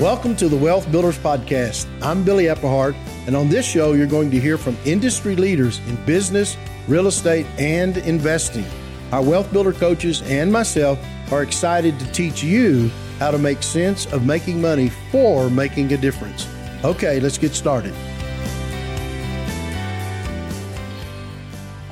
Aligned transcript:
Welcome 0.00 0.36
to 0.36 0.48
the 0.48 0.56
Wealth 0.56 0.88
Builders 0.92 1.18
Podcast. 1.18 1.88
I'm 2.00 2.22
Billy 2.22 2.44
Epperhart, 2.44 2.94
and 3.26 3.34
on 3.34 3.48
this 3.48 3.66
show, 3.66 3.94
you're 3.94 4.06
going 4.06 4.30
to 4.30 4.38
hear 4.38 4.56
from 4.56 4.76
industry 4.84 5.34
leaders 5.34 5.80
in 5.88 5.96
business, 6.04 6.56
real 6.86 7.08
estate, 7.08 7.46
and 7.58 7.96
investing. 7.96 8.64
Our 9.10 9.24
wealth 9.24 9.52
builder 9.52 9.72
coaches 9.72 10.22
and 10.22 10.52
myself 10.52 11.00
are 11.32 11.42
excited 11.42 11.98
to 11.98 12.06
teach 12.12 12.44
you 12.44 12.92
how 13.18 13.32
to 13.32 13.38
make 13.38 13.60
sense 13.64 14.06
of 14.12 14.24
making 14.24 14.60
money 14.60 14.90
for 15.10 15.50
making 15.50 15.92
a 15.92 15.96
difference. 15.96 16.46
Okay, 16.84 17.18
let's 17.18 17.36
get 17.36 17.52
started. 17.52 17.92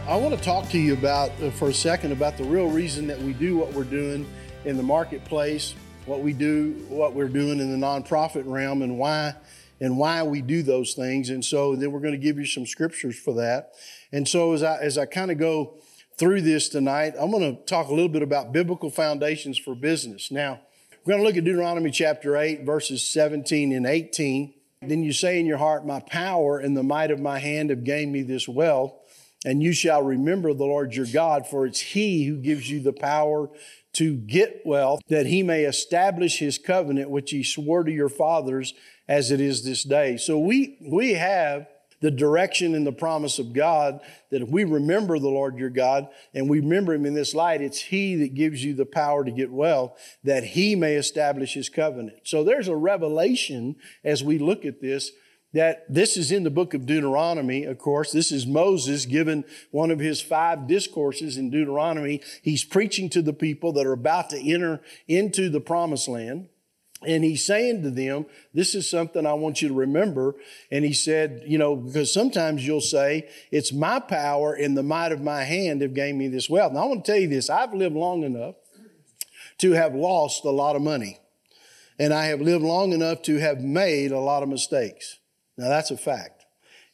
I 0.07 0.14
want 0.14 0.32
to 0.32 0.41
talk 0.41 0.68
to 0.68 0.79
you 0.79 0.93
about, 0.93 1.32
uh, 1.43 1.50
for 1.50 1.70
a 1.70 1.75
second, 1.75 2.12
about 2.12 2.36
the 2.36 2.45
real 2.45 2.68
reason 2.68 3.09
that 3.09 3.18
we 3.20 3.32
do 3.32 3.57
what 3.57 3.73
we're 3.73 3.82
doing 3.82 4.29
in 4.64 4.77
the 4.77 4.84
marketplace 4.84 5.75
what 6.07 6.21
we 6.21 6.33
do, 6.33 6.73
what 6.89 7.13
we're 7.13 7.29
doing 7.29 7.59
in 7.59 7.79
the 7.79 7.87
nonprofit 7.87 8.45
realm, 8.46 8.83
and 8.83 8.99
why 8.99 9.35
and 9.79 9.99
why 9.99 10.23
we 10.23 10.41
do 10.41 10.63
those 10.63 10.95
things. 10.95 11.29
And 11.29 11.45
so 11.45 11.77
then 11.77 11.93
we're 11.93 12.01
going 12.01 12.15
to 12.15 12.19
give 12.19 12.39
you 12.39 12.46
some 12.46 12.65
scriptures 12.65 13.19
for 13.19 13.35
that. 13.35 13.73
And 14.11 14.27
so 14.27 14.55
as 14.55 14.63
I 14.63 14.79
as 14.79 14.96
I 14.96 15.05
kind 15.05 15.31
of 15.31 15.39
go 15.39 15.75
through 16.17 16.43
this 16.43 16.69
tonight, 16.69 17.15
I'm 17.19 17.31
going 17.31 17.57
to 17.57 17.63
talk 17.65 17.89
a 17.89 17.93
little 17.93 18.09
bit 18.09 18.23
about 18.23 18.53
biblical 18.53 18.89
foundations 18.89 19.59
for 19.59 19.75
business. 19.75 20.31
Now, 20.31 20.61
we're 21.05 21.13
going 21.13 21.23
to 21.23 21.29
look 21.29 21.37
at 21.37 21.45
Deuteronomy 21.45 21.91
chapter 21.91 22.37
8, 22.37 22.63
verses 22.63 23.07
17 23.09 23.73
and 23.73 23.87
18. 23.87 24.54
Then 24.82 25.03
you 25.03 25.13
say 25.13 25.39
in 25.39 25.46
your 25.46 25.59
heart, 25.59 25.87
My 25.87 26.01
power 26.01 26.59
and 26.59 26.77
the 26.77 26.82
might 26.82 27.11
of 27.11 27.21
my 27.21 27.39
hand 27.39 27.71
have 27.71 27.85
gained 27.85 28.13
me 28.13 28.23
this 28.23 28.49
wealth. 28.49 28.95
And 29.45 29.63
you 29.63 29.73
shall 29.73 30.03
remember 30.03 30.53
the 30.54 30.65
Lord 30.65 30.95
your 30.95 31.07
God, 31.07 31.46
for 31.46 31.67
it's 31.67 31.81
He 31.81 32.25
who 32.25 32.37
gives 32.37 32.70
you 32.70 32.81
the 32.81 32.93
power 32.93 33.51
to 33.97 34.17
get 34.17 34.62
wealth, 34.64 35.00
that 35.09 35.27
he 35.27 35.42
may 35.42 35.64
establish 35.64 36.39
his 36.39 36.59
covenant, 36.59 37.11
which 37.11 37.31
he 37.31 37.43
swore 37.43 37.84
to 37.84 37.93
your 37.93 38.09
fathers 38.09 38.75
as 39.09 39.31
it 39.31 39.41
is 39.41 39.65
this 39.65 39.84
day. 39.84 40.17
So 40.17 40.39
we, 40.39 40.79
we 40.81 41.15
have 41.15 41.67
the 42.01 42.11
direction 42.11 42.75
and 42.75 42.87
the 42.87 42.93
promise 42.93 43.39
of 43.39 43.53
God 43.55 44.01
that 44.31 44.43
if 44.43 44.48
we 44.48 44.65
remember 44.65 45.19
the 45.19 45.29
Lord 45.29 45.59
your 45.59 45.70
God 45.70 46.09
and 46.35 46.48
we 46.48 46.61
remember 46.61 46.93
him 46.93 47.07
in 47.07 47.15
this 47.15 47.35
light, 47.35 47.62
it's 47.62 47.81
he 47.81 48.17
that 48.17 48.35
gives 48.35 48.62
you 48.62 48.75
the 48.75 48.85
power 48.85 49.25
to 49.25 49.31
get 49.31 49.51
wealth, 49.51 49.98
that 50.23 50.45
he 50.45 50.75
may 50.75 50.95
establish 50.95 51.55
his 51.55 51.69
covenant. 51.69 52.19
So 52.25 52.45
there's 52.45 52.69
a 52.69 52.77
revelation 52.77 53.77
as 54.05 54.23
we 54.23 54.39
look 54.39 54.65
at 54.65 54.81
this 54.81 55.11
that 55.52 55.84
this 55.89 56.16
is 56.16 56.33
in 56.33 56.42
the 56.42 56.50
book 56.50 56.75
of 56.75 56.86
Deuteronomy, 56.86 57.64
of 57.64 57.78
course. 57.78 58.12
This 58.12 58.30
is 58.30 58.47
Moses 58.47 59.06
given 59.06 59.44
one 59.70 59.91
of 59.91 59.98
his 59.98 60.20
five 60.20 60.66
discourses 60.66 61.36
in 61.36 61.50
Deuteronomy. 61.50 62.20
He's 62.42 62.64
preaching 62.64 63.08
to 63.11 63.22
the 63.22 63.33
people 63.33 63.72
that 63.74 63.86
are 63.86 63.92
about 63.92 64.30
to 64.30 64.52
enter 64.52 64.80
into 65.08 65.48
the 65.48 65.61
promised 65.61 66.08
land. 66.08 66.48
And 67.06 67.22
he's 67.24 67.44
saying 67.44 67.83
to 67.83 67.91
them, 67.91 68.27
This 68.55 68.74
is 68.74 68.89
something 68.89 69.27
I 69.27 69.34
want 69.34 69.61
you 69.61 69.69
to 69.69 69.74
remember. 69.74 70.34
And 70.70 70.84
he 70.84 70.92
said, 70.92 71.42
You 71.47 71.58
know, 71.58 71.77
because 71.77 72.12
sometimes 72.12 72.67
you'll 72.67 72.80
say, 72.80 73.28
It's 73.50 73.72
my 73.72 74.00
power 74.00 74.55
and 74.55 74.77
the 74.77 74.83
might 74.83 75.12
of 75.12 75.20
my 75.20 75.44
hand 75.44 75.83
have 75.83 75.94
gained 75.94 76.19
me 76.19 76.28
this 76.28 76.48
wealth. 76.48 76.70
And 76.70 76.78
I 76.78 76.84
want 76.84 77.05
to 77.05 77.12
tell 77.12 77.20
you 77.20 77.28
this 77.28 77.50
I've 77.50 77.74
lived 77.74 77.94
long 77.94 78.22
enough 78.22 78.56
to 79.58 79.72
have 79.72 79.94
lost 79.94 80.44
a 80.44 80.50
lot 80.50 80.77
of 80.77 80.83
money. 80.83 81.19
And 81.98 82.12
I 82.12 82.27
have 82.27 82.41
lived 82.41 82.64
long 82.64 82.92
enough 82.92 83.22
to 83.22 83.39
have 83.39 83.61
made 83.61 84.12
a 84.12 84.20
lot 84.20 84.42
of 84.42 84.48
mistakes. 84.48 85.19
Now, 85.57 85.69
that's 85.69 85.91
a 85.91 85.97
fact. 85.97 86.45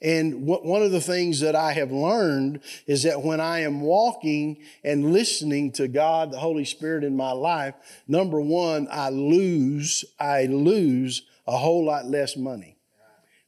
And 0.01 0.47
one 0.47 0.83
of 0.83 0.91
the 0.91 1.01
things 1.01 1.39
that 1.41 1.55
I 1.55 1.75
have 1.75 1.93
learned 1.93 2.61
is 2.89 3.05
that 3.05 3.23
when 3.23 3.41
I 3.41 3.61
am 3.61 3.83
walking 3.83 4.59
and 4.83 5.13
listening 5.13 5.71
to 5.73 5.87
God, 5.87 6.33
the 6.33 6.41
Holy 6.41 6.65
Spirit 6.65 7.05
in 7.05 7.17
my 7.17 7.31
life, 7.31 7.75
number 8.09 8.41
one, 8.41 8.89
I 8.91 9.11
lose, 9.11 10.05
I 10.19 10.47
lose 10.47 11.23
a 11.47 11.57
whole 11.57 11.85
lot 11.85 12.07
less 12.07 12.37
money. 12.37 12.79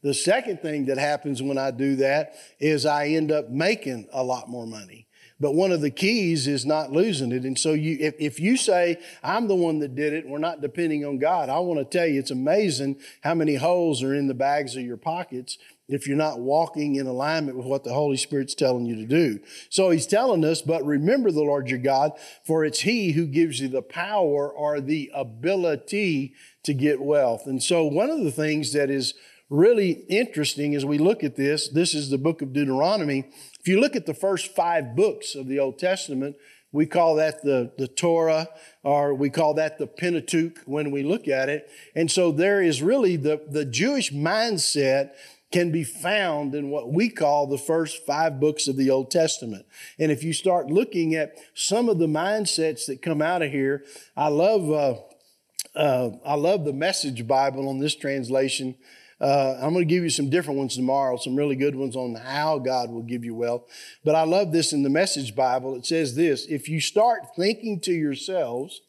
The 0.02 0.14
second 0.14 0.60
thing 0.60 0.84
that 0.86 0.98
happens 0.98 1.42
when 1.42 1.58
I 1.58 1.72
do 1.72 1.96
that 1.96 2.34
is 2.60 2.86
I 2.86 3.08
end 3.08 3.32
up 3.32 3.50
making 3.50 4.06
a 4.12 4.22
lot 4.22 4.48
more 4.48 4.66
money. 4.66 5.08
But 5.40 5.54
one 5.54 5.72
of 5.72 5.80
the 5.80 5.90
keys 5.90 6.46
is 6.46 6.64
not 6.64 6.92
losing 6.92 7.32
it. 7.32 7.42
And 7.42 7.58
so 7.58 7.72
you, 7.72 7.96
if, 8.00 8.14
if 8.18 8.38
you 8.38 8.56
say, 8.56 8.98
I'm 9.22 9.48
the 9.48 9.56
one 9.56 9.80
that 9.80 9.96
did 9.96 10.12
it, 10.12 10.28
we're 10.28 10.38
not 10.38 10.60
depending 10.60 11.04
on 11.04 11.18
God, 11.18 11.48
I 11.48 11.58
want 11.58 11.80
to 11.80 11.98
tell 11.98 12.06
you, 12.06 12.20
it's 12.20 12.30
amazing 12.30 13.00
how 13.22 13.34
many 13.34 13.56
holes 13.56 14.02
are 14.02 14.14
in 14.14 14.28
the 14.28 14.34
bags 14.34 14.76
of 14.76 14.84
your 14.84 14.96
pockets 14.96 15.58
if 15.88 16.06
you're 16.06 16.16
not 16.16 16.40
walking 16.40 16.94
in 16.96 17.06
alignment 17.06 17.58
with 17.58 17.66
what 17.66 17.84
the 17.84 17.92
Holy 17.92 18.16
Spirit's 18.16 18.54
telling 18.54 18.86
you 18.86 18.96
to 18.96 19.06
do. 19.06 19.40
So 19.68 19.90
he's 19.90 20.06
telling 20.06 20.44
us, 20.44 20.62
but 20.62 20.84
remember 20.84 21.30
the 21.30 21.42
Lord 21.42 21.68
your 21.68 21.78
God, 21.78 22.12
for 22.46 22.64
it's 22.64 22.80
he 22.80 23.12
who 23.12 23.26
gives 23.26 23.60
you 23.60 23.68
the 23.68 23.82
power 23.82 24.50
or 24.50 24.80
the 24.80 25.10
ability 25.14 26.34
to 26.62 26.74
get 26.74 27.02
wealth. 27.02 27.46
And 27.46 27.62
so 27.62 27.84
one 27.84 28.08
of 28.08 28.20
the 28.20 28.32
things 28.32 28.72
that 28.72 28.88
is 28.88 29.14
really 29.50 30.04
interesting 30.08 30.74
as 30.74 30.84
we 30.84 30.96
look 30.96 31.22
at 31.22 31.36
this, 31.36 31.68
this 31.68 31.94
is 31.94 32.08
the 32.08 32.18
book 32.18 32.40
of 32.40 32.52
Deuteronomy. 32.52 33.24
If 33.64 33.68
you 33.68 33.80
look 33.80 33.96
at 33.96 34.04
the 34.04 34.12
first 34.12 34.54
five 34.54 34.94
books 34.94 35.34
of 35.34 35.48
the 35.48 35.58
Old 35.58 35.78
Testament, 35.78 36.36
we 36.70 36.84
call 36.84 37.14
that 37.14 37.42
the, 37.42 37.72
the 37.78 37.88
Torah, 37.88 38.50
or 38.82 39.14
we 39.14 39.30
call 39.30 39.54
that 39.54 39.78
the 39.78 39.86
Pentateuch 39.86 40.58
when 40.66 40.90
we 40.90 41.02
look 41.02 41.28
at 41.28 41.48
it. 41.48 41.70
And 41.94 42.10
so 42.10 42.30
there 42.30 42.60
is 42.60 42.82
really 42.82 43.16
the, 43.16 43.40
the 43.48 43.64
Jewish 43.64 44.12
mindset 44.12 45.12
can 45.50 45.72
be 45.72 45.82
found 45.82 46.54
in 46.54 46.68
what 46.68 46.92
we 46.92 47.08
call 47.08 47.46
the 47.46 47.56
first 47.56 48.04
five 48.04 48.38
books 48.38 48.68
of 48.68 48.76
the 48.76 48.90
Old 48.90 49.10
Testament. 49.10 49.64
And 49.98 50.12
if 50.12 50.22
you 50.22 50.34
start 50.34 50.66
looking 50.66 51.14
at 51.14 51.38
some 51.54 51.88
of 51.88 51.98
the 51.98 52.06
mindsets 52.06 52.84
that 52.84 53.00
come 53.00 53.22
out 53.22 53.40
of 53.40 53.50
here, 53.50 53.82
I 54.14 54.28
love, 54.28 54.70
uh, 54.70 55.78
uh, 55.78 56.10
I 56.22 56.34
love 56.34 56.66
the 56.66 56.74
Message 56.74 57.26
Bible 57.26 57.70
on 57.70 57.78
this 57.78 57.94
translation 57.94 58.74
uh, 59.20 59.58
I'm 59.60 59.72
going 59.72 59.86
to 59.86 59.94
give 59.94 60.02
you 60.02 60.10
some 60.10 60.30
different 60.30 60.58
ones 60.58 60.76
tomorrow, 60.76 61.16
some 61.16 61.36
really 61.36 61.56
good 61.56 61.76
ones 61.76 61.96
on 61.96 62.14
how 62.14 62.58
God 62.58 62.90
will 62.90 63.02
give 63.02 63.24
you 63.24 63.34
wealth. 63.34 63.62
But 64.04 64.14
I 64.14 64.24
love 64.24 64.52
this 64.52 64.72
in 64.72 64.82
the 64.82 64.90
Message 64.90 65.34
Bible. 65.34 65.76
It 65.76 65.86
says 65.86 66.14
this 66.14 66.46
If 66.46 66.68
you 66.68 66.80
start 66.80 67.36
thinking 67.36 67.80
to 67.80 67.92
yourselves, 67.92 68.80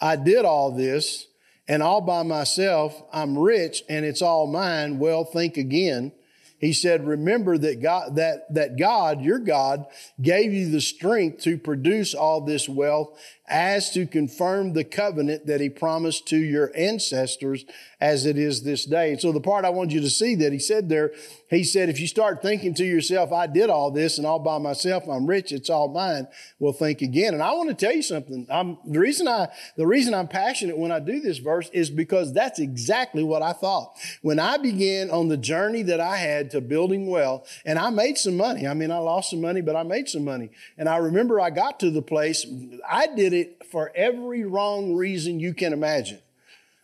I 0.00 0.16
did 0.16 0.44
all 0.44 0.70
this, 0.70 1.28
and 1.68 1.82
all 1.82 2.00
by 2.00 2.22
myself, 2.22 3.00
I'm 3.12 3.38
rich 3.38 3.82
and 3.88 4.04
it's 4.04 4.22
all 4.22 4.46
mine, 4.46 4.98
well, 4.98 5.24
think 5.24 5.56
again. 5.56 6.12
He 6.58 6.72
said, 6.72 7.06
remember 7.06 7.56
that 7.58 7.80
God, 7.80 8.16
that, 8.16 8.52
that 8.54 8.76
God, 8.76 9.20
your 9.20 9.38
God, 9.38 9.86
gave 10.20 10.52
you 10.52 10.70
the 10.70 10.80
strength 10.80 11.42
to 11.42 11.56
produce 11.56 12.14
all 12.14 12.40
this 12.40 12.68
wealth 12.68 13.16
as 13.48 13.90
to 13.90 14.06
confirm 14.06 14.72
the 14.72 14.84
covenant 14.84 15.46
that 15.46 15.60
he 15.60 15.68
promised 15.68 16.26
to 16.28 16.36
your 16.36 16.70
ancestors 16.76 17.64
as 18.00 18.26
it 18.26 18.38
is 18.38 18.62
this 18.62 18.84
day. 18.84 19.12
And 19.12 19.20
So 19.20 19.32
the 19.32 19.40
part 19.40 19.64
I 19.64 19.70
want 19.70 19.90
you 19.90 20.00
to 20.00 20.10
see 20.10 20.36
that 20.36 20.52
he 20.52 20.58
said 20.58 20.88
there, 20.88 21.12
he 21.50 21.64
said, 21.64 21.88
if 21.88 21.98
you 21.98 22.06
start 22.06 22.42
thinking 22.42 22.74
to 22.74 22.84
yourself, 22.84 23.32
I 23.32 23.46
did 23.46 23.70
all 23.70 23.90
this 23.90 24.18
and 24.18 24.26
all 24.26 24.38
by 24.38 24.58
myself, 24.58 25.08
I'm 25.08 25.26
rich, 25.26 25.50
it's 25.50 25.70
all 25.70 25.88
mine, 25.88 26.28
well, 26.58 26.72
think 26.72 27.02
again. 27.02 27.34
And 27.34 27.42
I 27.42 27.52
want 27.52 27.70
to 27.70 27.74
tell 27.74 27.94
you 27.94 28.02
something. 28.02 28.46
I'm, 28.50 28.78
the 28.86 29.00
reason 29.00 29.26
I, 29.26 29.48
the 29.76 29.86
reason 29.86 30.14
I'm 30.14 30.28
passionate 30.28 30.78
when 30.78 30.92
I 30.92 31.00
do 31.00 31.20
this 31.20 31.38
verse 31.38 31.70
is 31.72 31.90
because 31.90 32.32
that's 32.32 32.58
exactly 32.58 33.24
what 33.24 33.42
I 33.42 33.52
thought. 33.52 33.94
When 34.22 34.38
I 34.38 34.58
began 34.58 35.10
on 35.10 35.28
the 35.28 35.36
journey 35.36 35.82
that 35.84 36.00
I 36.00 36.18
had 36.18 36.50
to 36.52 36.60
building 36.60 37.08
wealth, 37.08 37.48
and 37.64 37.78
I 37.78 37.90
made 37.90 38.18
some 38.18 38.36
money. 38.36 38.66
I 38.66 38.74
mean, 38.74 38.90
I 38.90 38.98
lost 38.98 39.30
some 39.30 39.40
money, 39.40 39.60
but 39.60 39.76
I 39.76 39.82
made 39.82 40.08
some 40.08 40.24
money. 40.24 40.50
And 40.76 40.88
I 40.88 40.98
remember 40.98 41.40
I 41.40 41.50
got 41.50 41.80
to 41.80 41.90
the 41.90 42.02
place, 42.02 42.46
I 42.88 43.06
did 43.06 43.32
it 43.32 43.37
for 43.70 43.92
every 43.94 44.44
wrong 44.44 44.94
reason 44.94 45.40
you 45.40 45.54
can 45.54 45.72
imagine. 45.72 46.20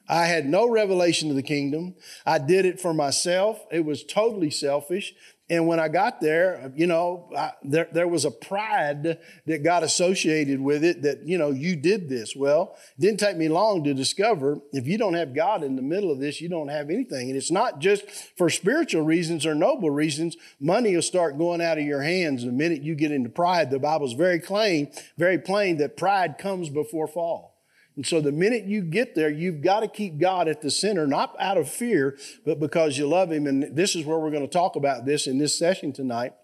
I 0.09 0.27
had 0.27 0.47
no 0.47 0.69
revelation 0.69 1.31
of 1.31 1.37
the 1.37 1.43
kingdom. 1.43 1.95
I 2.27 2.39
did 2.39 2.67
it 2.67 2.81
for 2.81 2.93
myself. 2.93 3.65
It 3.73 3.85
was 3.85 4.05
totally 4.05 4.51
selfish. 4.51 5.15
And 5.51 5.67
when 5.67 5.79
I 5.79 5.89
got 5.89 6.23
there, 6.23 6.73
you 6.75 6.87
know, 6.87 7.29
I, 7.37 7.53
there, 7.63 7.87
there 7.93 8.09
was 8.09 8.25
a 8.25 8.31
pride 8.31 9.19
that 9.47 9.63
got 9.63 9.83
associated 9.83 10.59
with 10.59 10.83
it 10.83 11.03
that, 11.03 11.27
you 11.27 11.37
know, 11.37 11.51
you 11.51 11.77
did 11.77 12.09
this. 12.09 12.35
Well, 12.35 12.77
it 12.97 13.03
didn't 13.03 13.21
take 13.21 13.37
me 13.37 13.49
long 13.49 13.85
to 13.85 13.93
discover 13.93 14.61
if 14.73 14.87
you 14.87 14.97
don't 14.97 15.13
have 15.13 15.35
God 15.35 15.63
in 15.63 15.77
the 15.77 15.83
middle 15.83 16.11
of 16.11 16.19
this, 16.19 16.41
you 16.41 16.49
don't 16.49 16.69
have 16.69 16.89
anything. 16.89 17.29
And 17.29 17.37
it's 17.37 17.51
not 17.51 17.79
just 17.79 18.09
for 18.39 18.49
spiritual 18.49 19.03
reasons 19.03 19.45
or 19.45 19.55
noble 19.55 19.91
reasons. 19.91 20.35
Money 20.61 20.95
will 20.95 21.03
start 21.03 21.37
going 21.37 21.61
out 21.61 21.77
of 21.77 21.85
your 21.85 22.01
hands 22.01 22.45
the 22.45 22.51
minute 22.51 22.83
you 22.83 22.95
get 22.95 23.13
into 23.13 23.29
pride. 23.29 23.71
The 23.71 23.79
Bible's 23.79 24.15
very 24.15 24.41
plain, 24.41 24.93
very 25.19 25.39
plain 25.39 25.77
that 25.77 25.99
pride 25.99 26.39
comes 26.39 26.71
before 26.71 27.07
fall. 27.07 27.54
And 27.97 28.07
so 28.07 28.21
the 28.21 28.33
minute 28.33 28.65
you 28.65 28.83
get 28.83 29.15
there, 29.15 29.31
you've 29.31 29.63
got 29.63 29.81
to 29.81 29.89
keep 29.89 30.19
God 30.19 30.49
at 30.49 30.63
the 30.63 30.71
center, 30.71 31.07
not 31.07 31.37
out 31.39 31.57
of 31.57 31.69
fear, 31.69 32.19
but 32.45 32.59
because 32.59 32.99
you 32.99 33.07
love 33.07 33.31
Him. 33.31 33.47
And 33.47 33.77
this 33.77 33.95
is 33.95 34.05
where 34.05 34.19
we're 34.19 34.31
going 34.31 34.43
to 34.43 34.49
talk 34.49 34.77
about 34.77 35.05
this 35.05 35.27
in 35.27 35.39
this 35.39 35.57
session 35.57 35.93
tonight, 35.93 36.35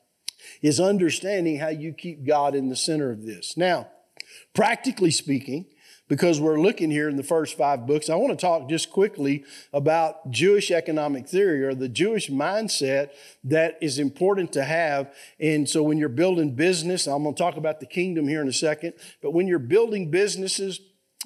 is 0.63 0.79
understanding 0.79 1.59
how 1.59 1.69
you 1.69 1.93
keep 1.93 2.25
God 2.25 2.55
in 2.55 2.69
the 2.69 2.77
center 2.77 3.11
of 3.11 3.25
this. 3.25 3.57
Now, 3.57 3.89
practically 4.55 5.11
speaking, 5.11 5.67
because 6.11 6.41
we're 6.41 6.61
looking 6.61 6.91
here 6.91 7.09
in 7.09 7.17
the 7.17 7.23
first 7.23 7.57
five 7.57 7.87
books, 7.87 8.11
I 8.11 8.17
want 8.17 8.37
to 8.37 8.37
talk 8.37 8.69
just 8.69 8.91
quickly 8.91 9.45
about 9.73 10.31
Jewish 10.31 10.73
economic 10.73 11.29
theory 11.29 11.65
or 11.65 11.73
the 11.73 11.89
Jewish 11.89 12.29
mindset 12.29 13.11
that 13.45 13.79
is 13.81 13.99
important 14.01 14.53
to 14.55 14.65
have. 14.65 15.15
And 15.39 15.69
so 15.69 15.85
when 15.85 15.99
you're 15.99 16.09
building 16.09 16.57
business, 16.57 17.07
I'm 17.07 17.23
going 17.23 17.37
to 17.37 17.39
talk 17.39 17.57
about 17.57 17.79
the 17.79 17.87
kingdom 17.87 18.27
here 18.27 18.43
in 18.43 18.49
a 18.49 18.53
second, 18.53 18.95
but 19.23 19.31
when 19.31 19.47
you're 19.47 19.61
building 19.61 20.11
businesses, 20.11 20.81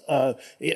uh, 0.08 0.34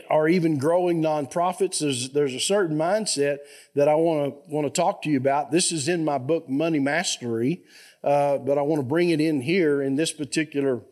or 0.09 0.29
even 0.29 0.59
growing 0.59 1.03
nonprofits. 1.03 1.81
There's, 1.81 2.11
there's 2.11 2.35
a 2.35 2.41
certain 2.41 2.76
mindset 2.76 3.38
that 3.75 3.88
I 3.88 3.94
want 3.94 4.32
to 4.32 4.53
want 4.53 4.67
to 4.67 4.70
talk 4.70 5.03
to 5.03 5.11
you 5.11 5.17
about. 5.17 5.50
This 5.50 5.73
is 5.73 5.88
in 5.88 6.05
my 6.05 6.19
book, 6.19 6.49
Money 6.49 6.79
Mastery, 6.79 7.62
uh, 8.05 8.38
but 8.38 8.59
I 8.59 8.62
want 8.62 8.81
to 8.81 8.87
bring 8.87 9.11
it 9.11 9.20
in 9.20 9.41
here 9.41 9.82
in 9.82 9.97
this 9.97 10.12
particular 10.12 10.82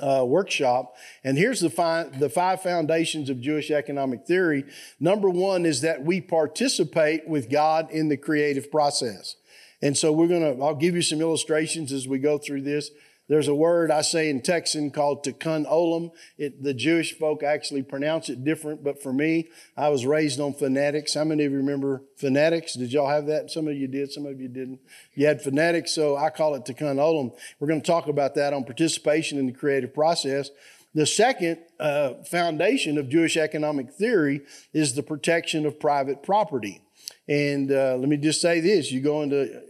uh, 0.00 0.24
workshop. 0.26 0.96
And 1.22 1.38
here's 1.38 1.60
the 1.60 1.70
five, 1.70 2.18
the 2.18 2.28
five 2.28 2.62
foundations 2.62 3.30
of 3.30 3.40
Jewish 3.40 3.70
economic 3.70 4.26
theory. 4.26 4.64
Number 4.98 5.30
one 5.30 5.66
is 5.66 5.80
that 5.82 6.02
we 6.02 6.20
participate 6.20 7.28
with 7.28 7.50
God 7.50 7.90
in 7.90 8.08
the 8.08 8.16
creative 8.16 8.70
process. 8.70 9.36
And 9.82 9.96
so 9.96 10.12
we're 10.12 10.28
going 10.28 10.56
to, 10.56 10.62
I'll 10.62 10.74
give 10.74 10.94
you 10.94 11.02
some 11.02 11.20
illustrations 11.20 11.92
as 11.92 12.08
we 12.08 12.18
go 12.18 12.38
through 12.38 12.62
this. 12.62 12.90
There's 13.26 13.48
a 13.48 13.54
word 13.54 13.90
I 13.90 14.02
say 14.02 14.28
in 14.28 14.42
Texan 14.42 14.90
called 14.90 15.24
tikkun 15.24 15.66
olam. 15.66 16.10
It, 16.36 16.62
the 16.62 16.74
Jewish 16.74 17.16
folk 17.16 17.42
actually 17.42 17.82
pronounce 17.82 18.28
it 18.28 18.44
different, 18.44 18.84
but 18.84 19.02
for 19.02 19.14
me, 19.14 19.48
I 19.76 19.88
was 19.88 20.04
raised 20.04 20.40
on 20.40 20.52
phonetics. 20.52 21.14
How 21.14 21.24
many 21.24 21.44
of 21.44 21.52
you 21.52 21.58
remember 21.58 22.02
phonetics? 22.16 22.74
Did 22.74 22.92
y'all 22.92 23.08
have 23.08 23.26
that? 23.26 23.50
Some 23.50 23.66
of 23.66 23.74
you 23.74 23.86
did, 23.88 24.12
some 24.12 24.26
of 24.26 24.40
you 24.40 24.48
didn't. 24.48 24.80
You 25.14 25.26
had 25.26 25.40
phonetics, 25.40 25.92
so 25.92 26.16
I 26.16 26.28
call 26.28 26.54
it 26.54 26.64
tikkun 26.64 26.96
olam. 26.96 27.34
We're 27.58 27.68
going 27.68 27.80
to 27.80 27.86
talk 27.86 28.08
about 28.08 28.34
that 28.34 28.52
on 28.52 28.64
participation 28.64 29.38
in 29.38 29.46
the 29.46 29.52
creative 29.52 29.94
process. 29.94 30.50
The 30.94 31.06
second 31.06 31.58
uh, 31.80 32.22
foundation 32.30 32.98
of 32.98 33.08
Jewish 33.08 33.36
economic 33.36 33.90
theory 33.90 34.42
is 34.72 34.94
the 34.94 35.02
protection 35.02 35.64
of 35.66 35.80
private 35.80 36.22
property. 36.22 36.82
And 37.26 37.72
uh, 37.72 37.96
let 37.96 38.08
me 38.08 38.16
just 38.16 38.40
say 38.40 38.60
this 38.60 38.92
you 38.92 39.00
go 39.00 39.22
into 39.22 39.62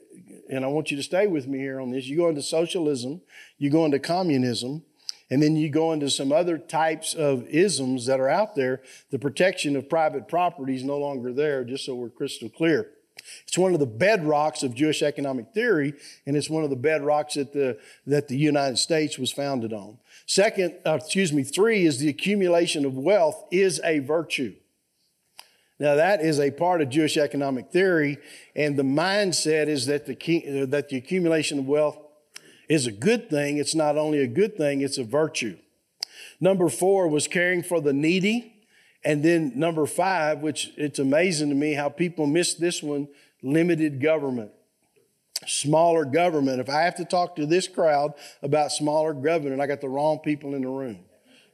and 0.49 0.65
I 0.65 0.69
want 0.69 0.91
you 0.91 0.97
to 0.97 1.03
stay 1.03 1.27
with 1.27 1.47
me 1.47 1.59
here 1.59 1.81
on 1.81 1.91
this. 1.91 2.07
You 2.07 2.17
go 2.17 2.29
into 2.29 2.43
socialism, 2.43 3.23
you 3.59 3.71
go 3.71 3.85
into 3.85 3.99
communism, 3.99 4.83
and 5.31 5.43
then 5.43 5.57
you 5.57 5.71
go 5.71 5.93
into 5.93 6.11
some 6.11 6.33
other 6.33 6.59
types 6.59 7.15
of 7.15 7.47
isms 7.49 8.07
that 8.07 8.21
are 8.21 8.29
out 8.29 8.55
there. 8.55 8.83
The 9.11 9.19
protection 9.19 9.75
of 9.77 9.89
private 9.89 10.29
property 10.29 10.77
is 10.77 10.85
no 10.85 10.99
longer 10.99 11.33
there, 11.33 11.65
just 11.65 11.85
so 11.85 11.95
we're 11.95 12.11
crystal 12.11 12.49
clear. 12.49 12.91
It's 13.47 13.57
one 13.57 13.73
of 13.73 13.81
the 13.81 13.87
bedrocks 13.87 14.63
of 14.63 14.75
Jewish 14.75 15.03
economic 15.03 15.53
theory, 15.55 15.95
and 16.27 16.37
it's 16.37 16.51
one 16.51 16.63
of 16.63 16.71
the 16.71 16.77
bedrocks 16.77 17.35
that 17.35 17.53
the, 17.53 17.79
that 18.07 18.29
the 18.29 18.37
United 18.37 18.77
States 18.77 19.19
was 19.19 19.33
founded 19.33 19.73
on. 19.73 19.99
Second, 20.27 20.75
uh, 20.85 20.99
excuse 21.01 21.33
me, 21.33 21.43
three 21.43 21.87
is 21.87 21.99
the 21.99 22.09
accumulation 22.09 22.85
of 22.85 22.95
wealth 22.95 23.45
is 23.51 23.81
a 23.83 24.01
virtue. 24.01 24.55
Now, 25.85 25.97
that 25.97 26.23
is 26.23 26.41
a 26.41 26.51
part 26.51 26.81
of 26.81 26.89
Jewish 26.89 27.19
economic 27.19 27.71
theory, 27.71 28.17
and 28.57 28.75
the 28.75 28.83
mindset 28.83 29.67
is 29.67 29.85
that 29.85 30.07
the, 30.07 30.15
that 30.65 30.89
the 30.89 30.97
accumulation 30.97 31.59
of 31.59 31.67
wealth 31.67 31.99
is 32.71 32.87
a 32.87 32.91
good 32.91 33.29
thing. 33.29 33.59
It's 33.59 33.75
not 33.75 33.99
only 33.99 34.21
a 34.21 34.27
good 34.27 34.57
thing, 34.57 34.81
it's 34.81 34.97
a 34.97 35.05
virtue. 35.05 35.59
Number 36.41 36.71
four 36.71 37.07
was 37.09 37.29
caring 37.29 37.63
for 37.63 37.83
the 37.83 37.93
needy. 37.93 38.65
And 39.05 39.23
then 39.23 39.53
number 39.57 39.85
five, 39.85 40.39
which 40.39 40.73
it's 40.79 40.99
amazing 40.99 41.51
to 41.51 41.55
me 41.55 41.75
how 41.75 41.91
people 41.91 42.27
miss 42.27 42.55
this 42.55 42.83
one 42.83 43.09
limited 43.43 44.01
government. 44.01 44.53
Smaller 45.47 46.07
government. 46.07 46.61
If 46.61 46.71
I 46.71 46.81
have 46.81 46.95
to 46.95 47.05
talk 47.05 47.37
to 47.37 47.45
this 47.45 47.69
crowd 47.69 48.15
about 48.41 48.73
smaller 48.73 49.13
government, 49.13 49.61
I 49.61 49.67
got 49.67 49.83
the 49.83 49.91
wrong 49.91 50.21
people 50.21 50.55
in 50.55 50.63
the 50.63 50.69
room. 50.69 51.01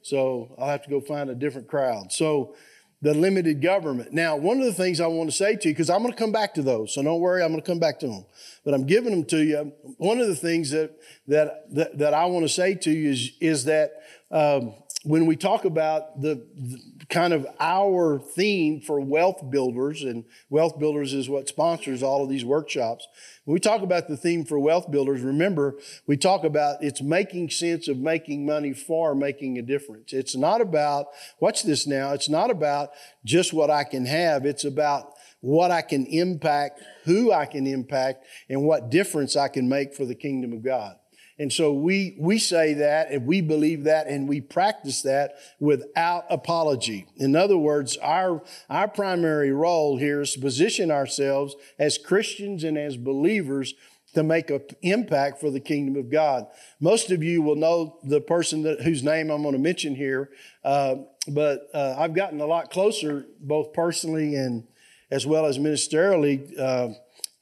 So 0.02 0.54
I'll 0.56 0.68
have 0.68 0.84
to 0.84 0.88
go 0.88 1.00
find 1.00 1.30
a 1.30 1.34
different 1.34 1.66
crowd. 1.66 2.12
So 2.12 2.54
the 3.02 3.14
limited 3.14 3.62
government. 3.62 4.12
Now, 4.12 4.36
one 4.36 4.58
of 4.60 4.66
the 4.66 4.74
things 4.74 5.00
I 5.00 5.06
want 5.06 5.30
to 5.30 5.36
say 5.36 5.56
to 5.56 5.68
you, 5.68 5.74
because 5.74 5.88
I'm 5.88 6.02
going 6.02 6.12
to 6.12 6.18
come 6.18 6.32
back 6.32 6.54
to 6.54 6.62
those, 6.62 6.94
so 6.94 7.02
don't 7.02 7.20
worry, 7.20 7.42
I'm 7.42 7.50
going 7.50 7.62
to 7.62 7.66
come 7.66 7.78
back 7.78 7.98
to 8.00 8.06
them. 8.06 8.24
But 8.64 8.74
I'm 8.74 8.86
giving 8.86 9.10
them 9.12 9.24
to 9.26 9.42
you. 9.42 9.72
One 9.96 10.20
of 10.20 10.28
the 10.28 10.36
things 10.36 10.70
that 10.70 10.94
that 11.28 11.74
that, 11.74 11.98
that 11.98 12.14
I 12.14 12.26
want 12.26 12.44
to 12.44 12.48
say 12.48 12.74
to 12.74 12.90
you 12.90 13.10
is 13.10 13.32
is 13.40 13.64
that 13.64 13.92
um, 14.30 14.74
when 15.04 15.26
we 15.26 15.34
talk 15.34 15.64
about 15.64 16.20
the, 16.20 16.46
the, 16.54 16.78
kind 17.10 17.32
of 17.32 17.46
our 17.58 18.20
theme 18.20 18.80
for 18.80 19.00
wealth 19.00 19.50
builders, 19.50 20.02
and 20.02 20.24
wealth 20.48 20.78
builders 20.78 21.12
is 21.12 21.28
what 21.28 21.48
sponsors 21.48 22.02
all 22.02 22.22
of 22.22 22.30
these 22.30 22.44
workshops. 22.44 23.06
When 23.44 23.54
we 23.54 23.60
talk 23.60 23.82
about 23.82 24.06
the 24.08 24.16
theme 24.16 24.44
for 24.44 24.58
wealth 24.58 24.90
builders, 24.90 25.20
remember, 25.20 25.76
we 26.06 26.16
talk 26.16 26.44
about 26.44 26.82
it's 26.82 27.02
making 27.02 27.50
sense 27.50 27.88
of 27.88 27.98
making 27.98 28.46
money 28.46 28.72
for 28.72 29.14
making 29.14 29.58
a 29.58 29.62
difference. 29.62 30.12
It's 30.12 30.36
not 30.36 30.60
about, 30.60 31.06
watch 31.40 31.64
this 31.64 31.86
now, 31.86 32.12
it's 32.12 32.28
not 32.28 32.50
about 32.50 32.90
just 33.24 33.52
what 33.52 33.70
I 33.70 33.82
can 33.82 34.06
have, 34.06 34.46
it's 34.46 34.64
about 34.64 35.12
what 35.40 35.72
I 35.72 35.82
can 35.82 36.06
impact, 36.06 36.80
who 37.04 37.32
I 37.32 37.46
can 37.46 37.66
impact, 37.66 38.24
and 38.48 38.62
what 38.62 38.90
difference 38.90 39.34
I 39.34 39.48
can 39.48 39.68
make 39.68 39.94
for 39.94 40.04
the 40.04 40.14
kingdom 40.14 40.52
of 40.52 40.62
God. 40.62 40.96
And 41.40 41.50
so 41.50 41.72
we, 41.72 42.16
we 42.18 42.38
say 42.38 42.74
that 42.74 43.10
and 43.10 43.24
we 43.24 43.40
believe 43.40 43.84
that 43.84 44.06
and 44.08 44.28
we 44.28 44.42
practice 44.42 45.00
that 45.02 45.36
without 45.58 46.26
apology. 46.28 47.06
In 47.16 47.34
other 47.34 47.56
words, 47.56 47.96
our, 47.96 48.42
our 48.68 48.86
primary 48.86 49.50
role 49.50 49.96
here 49.96 50.20
is 50.20 50.34
to 50.34 50.40
position 50.40 50.90
ourselves 50.90 51.56
as 51.78 51.96
Christians 51.96 52.62
and 52.62 52.76
as 52.76 52.98
believers 52.98 53.72
to 54.12 54.22
make 54.22 54.50
an 54.50 54.60
impact 54.82 55.40
for 55.40 55.50
the 55.50 55.60
kingdom 55.60 55.96
of 55.96 56.10
God. 56.10 56.46
Most 56.78 57.10
of 57.10 57.22
you 57.22 57.40
will 57.40 57.56
know 57.56 57.98
the 58.04 58.20
person 58.20 58.62
that, 58.64 58.82
whose 58.82 59.02
name 59.02 59.30
I'm 59.30 59.40
going 59.40 59.54
to 59.54 59.58
mention 59.58 59.94
here, 59.94 60.28
uh, 60.62 60.96
but 61.26 61.70
uh, 61.72 61.94
I've 61.96 62.12
gotten 62.12 62.42
a 62.42 62.46
lot 62.46 62.70
closer, 62.70 63.24
both 63.40 63.72
personally 63.72 64.34
and 64.34 64.64
as 65.10 65.26
well 65.26 65.46
as 65.46 65.58
ministerially. 65.58 66.58
Uh, 66.58 66.90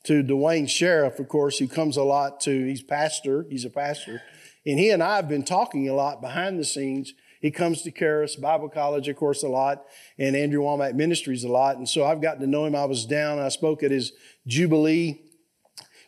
to 0.08 0.22
Duane 0.22 0.66
Sheriff, 0.66 1.18
of 1.18 1.28
course, 1.28 1.58
who 1.58 1.68
comes 1.68 1.98
a 1.98 2.02
lot 2.02 2.40
to, 2.40 2.64
he's 2.64 2.82
pastor, 2.82 3.44
he's 3.50 3.66
a 3.66 3.70
pastor. 3.70 4.22
And 4.64 4.78
he 4.78 4.88
and 4.88 5.02
I 5.02 5.16
have 5.16 5.28
been 5.28 5.44
talking 5.44 5.86
a 5.86 5.92
lot 5.92 6.22
behind 6.22 6.58
the 6.58 6.64
scenes. 6.64 7.12
He 7.42 7.50
comes 7.50 7.82
to 7.82 7.90
Charis 7.90 8.34
Bible 8.34 8.70
College, 8.70 9.06
of 9.08 9.16
course, 9.16 9.42
a 9.42 9.48
lot, 9.48 9.84
and 10.18 10.34
Andrew 10.34 10.62
Wommack 10.62 10.94
Ministries 10.94 11.44
a 11.44 11.48
lot. 11.48 11.76
And 11.76 11.86
so 11.86 12.06
I've 12.06 12.22
gotten 12.22 12.40
to 12.40 12.46
know 12.46 12.64
him. 12.64 12.74
I 12.74 12.86
was 12.86 13.04
down, 13.04 13.38
I 13.38 13.50
spoke 13.50 13.82
at 13.82 13.90
his 13.90 14.12
Jubilee 14.46 15.20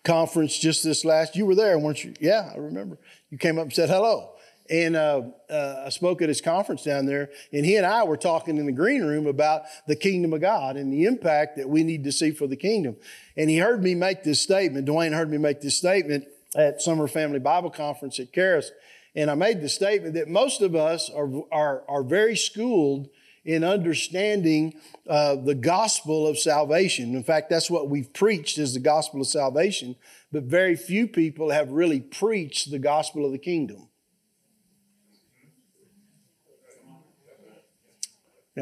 conference 0.02 0.58
just 0.58 0.82
this 0.82 1.04
last. 1.04 1.36
You 1.36 1.44
were 1.44 1.54
there, 1.54 1.78
weren't 1.78 2.02
you? 2.02 2.14
Yeah, 2.20 2.50
I 2.54 2.56
remember. 2.56 2.98
You 3.28 3.36
came 3.36 3.58
up 3.58 3.64
and 3.64 3.72
said 3.72 3.90
hello. 3.90 4.32
And 4.70 4.94
uh, 4.94 5.22
uh, 5.50 5.82
I 5.86 5.88
spoke 5.88 6.22
at 6.22 6.28
his 6.28 6.40
conference 6.40 6.84
down 6.84 7.04
there, 7.06 7.30
and 7.52 7.66
he 7.66 7.74
and 7.76 7.84
I 7.84 8.04
were 8.04 8.16
talking 8.16 8.56
in 8.56 8.66
the 8.66 8.72
green 8.72 9.02
room 9.02 9.26
about 9.26 9.62
the 9.88 9.96
kingdom 9.96 10.32
of 10.32 10.40
God 10.40 10.76
and 10.76 10.92
the 10.92 11.06
impact 11.06 11.56
that 11.56 11.68
we 11.68 11.82
need 11.82 12.04
to 12.04 12.12
see 12.12 12.30
for 12.30 12.46
the 12.46 12.56
kingdom. 12.56 12.96
And 13.36 13.50
he 13.50 13.58
heard 13.58 13.82
me 13.82 13.96
make 13.96 14.22
this 14.22 14.40
statement. 14.40 14.86
Duane 14.86 15.12
heard 15.12 15.28
me 15.28 15.38
make 15.38 15.60
this 15.60 15.76
statement 15.76 16.28
at 16.54 16.80
Summer 16.80 17.08
Family 17.08 17.40
Bible 17.40 17.70
Conference 17.70 18.20
at 18.20 18.32
Charis. 18.32 18.70
And 19.16 19.28
I 19.28 19.34
made 19.34 19.60
the 19.60 19.68
statement 19.68 20.14
that 20.14 20.28
most 20.28 20.62
of 20.62 20.76
us 20.76 21.10
are, 21.10 21.28
are, 21.50 21.82
are 21.88 22.04
very 22.04 22.36
schooled 22.36 23.08
in 23.44 23.64
understanding 23.64 24.74
uh, 25.08 25.34
the 25.34 25.54
gospel 25.56 26.28
of 26.28 26.38
salvation. 26.38 27.16
In 27.16 27.24
fact, 27.24 27.50
that's 27.50 27.70
what 27.70 27.88
we've 27.88 28.12
preached 28.12 28.58
is 28.58 28.74
the 28.74 28.80
gospel 28.80 29.20
of 29.20 29.26
salvation. 29.26 29.96
But 30.30 30.44
very 30.44 30.76
few 30.76 31.08
people 31.08 31.50
have 31.50 31.72
really 31.72 31.98
preached 31.98 32.70
the 32.70 32.78
gospel 32.78 33.24
of 33.24 33.32
the 33.32 33.38
kingdom. 33.38 33.88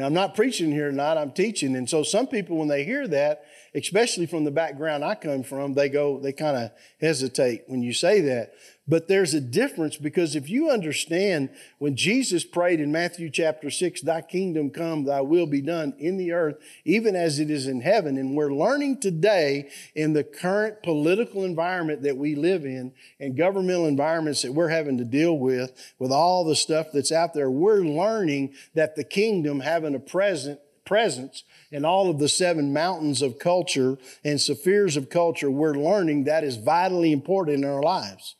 I'm 0.03 0.13
not 0.13 0.35
preaching 0.35 0.71
here 0.71 0.89
tonight, 0.89 1.17
I'm 1.17 1.31
teaching. 1.31 1.75
And 1.75 1.89
so 1.89 2.03
some 2.03 2.27
people, 2.27 2.57
when 2.57 2.67
they 2.67 2.83
hear 2.83 3.07
that, 3.07 3.43
especially 3.75 4.25
from 4.25 4.43
the 4.43 4.51
background 4.51 5.03
I 5.03 5.15
come 5.15 5.43
from, 5.43 5.73
they 5.73 5.89
go, 5.89 6.19
they 6.19 6.33
kind 6.33 6.57
of 6.57 6.71
hesitate 6.99 7.63
when 7.67 7.81
you 7.81 7.93
say 7.93 8.21
that. 8.21 8.53
But 8.89 9.07
there's 9.07 9.35
a 9.35 9.41
difference 9.41 9.97
because 9.97 10.35
if 10.35 10.49
you 10.49 10.71
understand 10.71 11.49
when 11.77 11.95
Jesus 11.95 12.43
prayed 12.43 12.79
in 12.79 12.91
Matthew 12.91 13.29
chapter 13.29 13.69
6, 13.69 14.01
Thy 14.01 14.21
kingdom 14.21 14.71
come, 14.71 15.03
Thy 15.03 15.21
will 15.21 15.45
be 15.45 15.61
done 15.61 15.93
in 15.99 16.17
the 16.17 16.31
earth, 16.31 16.57
even 16.85 17.15
as 17.15 17.37
it 17.37 17.51
is 17.51 17.67
in 17.67 17.81
heaven. 17.81 18.17
And 18.17 18.35
we're 18.35 18.51
learning 18.51 18.99
today 18.99 19.69
in 19.93 20.13
the 20.13 20.23
current 20.23 20.81
political 20.81 21.43
environment 21.43 22.01
that 22.01 22.17
we 22.17 22.33
live 22.33 22.65
in 22.65 22.91
and 23.19 23.37
governmental 23.37 23.85
environments 23.85 24.41
that 24.41 24.53
we're 24.53 24.69
having 24.69 24.97
to 24.97 25.05
deal 25.05 25.37
with, 25.37 25.71
with 25.99 26.11
all 26.11 26.43
the 26.43 26.55
stuff 26.55 26.87
that's 26.91 27.11
out 27.11 27.35
there, 27.35 27.51
we're 27.51 27.81
learning 27.81 28.55
that 28.73 28.95
the 28.95 29.03
kingdom 29.03 29.59
having 29.59 29.93
a 29.93 29.99
present 29.99 30.59
presence 30.83 31.43
in 31.71 31.85
all 31.85 32.09
of 32.09 32.19
the 32.19 32.29
seven 32.29 32.73
mountains 32.73 33.21
of 33.21 33.39
culture 33.39 33.97
and 34.23 34.41
spheres 34.41 34.97
of 34.97 35.09
culture, 35.09 35.51
we're 35.51 35.75
learning 35.75 36.23
that 36.23 36.43
is 36.43 36.57
vitally 36.57 37.11
important 37.11 37.63
in 37.63 37.69
our 37.69 37.81
lives. 37.81 38.35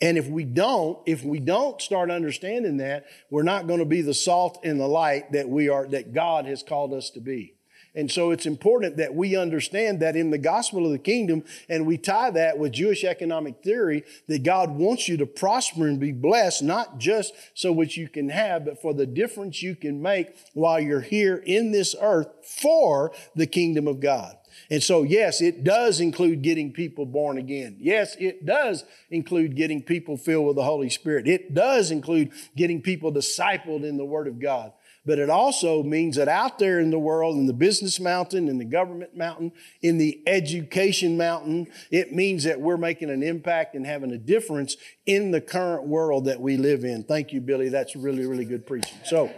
And 0.00 0.16
if 0.16 0.28
we 0.28 0.44
don't, 0.44 0.98
if 1.04 1.24
we 1.24 1.40
don't 1.40 1.80
start 1.80 2.10
understanding 2.10 2.78
that, 2.78 3.04
we're 3.30 3.42
not 3.42 3.66
going 3.66 3.80
to 3.80 3.84
be 3.84 4.00
the 4.00 4.14
salt 4.14 4.58
and 4.64 4.80
the 4.80 4.88
light 4.88 5.32
that 5.32 5.48
we 5.48 5.68
are, 5.68 5.86
that 5.88 6.14
God 6.14 6.46
has 6.46 6.62
called 6.62 6.94
us 6.94 7.10
to 7.10 7.20
be. 7.20 7.54
And 7.94 8.10
so 8.10 8.30
it's 8.30 8.46
important 8.46 8.96
that 8.98 9.14
we 9.14 9.36
understand 9.36 10.00
that 10.00 10.16
in 10.16 10.30
the 10.30 10.38
gospel 10.38 10.86
of 10.86 10.92
the 10.92 10.98
kingdom, 10.98 11.44
and 11.68 11.86
we 11.86 11.98
tie 11.98 12.30
that 12.30 12.58
with 12.58 12.72
Jewish 12.72 13.02
economic 13.02 13.62
theory, 13.62 14.04
that 14.28 14.44
God 14.44 14.70
wants 14.70 15.08
you 15.08 15.16
to 15.16 15.26
prosper 15.26 15.88
and 15.88 15.98
be 15.98 16.12
blessed, 16.12 16.62
not 16.62 16.98
just 16.98 17.34
so 17.54 17.72
what 17.72 17.96
you 17.96 18.08
can 18.08 18.28
have, 18.28 18.64
but 18.64 18.80
for 18.80 18.94
the 18.94 19.06
difference 19.06 19.62
you 19.62 19.74
can 19.74 20.00
make 20.00 20.36
while 20.54 20.78
you're 20.78 21.00
here 21.00 21.36
in 21.36 21.72
this 21.72 21.96
earth 22.00 22.28
for 22.42 23.12
the 23.34 23.46
kingdom 23.46 23.88
of 23.88 24.00
God. 24.00 24.36
And 24.68 24.82
so, 24.82 25.02
yes, 25.02 25.40
it 25.40 25.64
does 25.64 26.00
include 26.00 26.42
getting 26.42 26.72
people 26.72 27.06
born 27.06 27.38
again. 27.38 27.76
Yes, 27.78 28.16
it 28.16 28.44
does 28.44 28.84
include 29.10 29.56
getting 29.56 29.82
people 29.82 30.16
filled 30.16 30.46
with 30.46 30.56
the 30.56 30.64
Holy 30.64 30.90
Spirit. 30.90 31.26
It 31.26 31.54
does 31.54 31.90
include 31.90 32.32
getting 32.56 32.82
people 32.82 33.12
discipled 33.12 33.84
in 33.84 33.96
the 33.96 34.04
Word 34.04 34.28
of 34.28 34.40
God. 34.40 34.72
But 35.06 35.18
it 35.18 35.30
also 35.30 35.82
means 35.82 36.16
that 36.16 36.28
out 36.28 36.58
there 36.58 36.78
in 36.78 36.90
the 36.90 36.98
world, 36.98 37.36
in 37.36 37.46
the 37.46 37.54
business 37.54 37.98
mountain, 37.98 38.48
in 38.48 38.58
the 38.58 38.66
government 38.66 39.16
mountain, 39.16 39.52
in 39.80 39.96
the 39.96 40.22
education 40.26 41.16
mountain, 41.16 41.68
it 41.90 42.12
means 42.12 42.44
that 42.44 42.60
we're 42.60 42.76
making 42.76 43.08
an 43.08 43.22
impact 43.22 43.74
and 43.74 43.86
having 43.86 44.12
a 44.12 44.18
difference 44.18 44.76
in 45.06 45.30
the 45.30 45.40
current 45.40 45.86
world 45.86 46.26
that 46.26 46.40
we 46.40 46.58
live 46.58 46.84
in. 46.84 47.02
Thank 47.04 47.32
you, 47.32 47.40
Billy. 47.40 47.70
That's 47.70 47.96
really, 47.96 48.26
really 48.26 48.44
good 48.44 48.66
preaching. 48.66 48.98
So, 49.04 49.30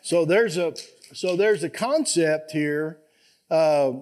so 0.00 0.24
there's 0.24 0.56
a 0.56 0.74
so 1.12 1.36
there's 1.36 1.62
a 1.64 1.70
concept 1.70 2.52
here 2.52 2.98
uh, 3.50 3.92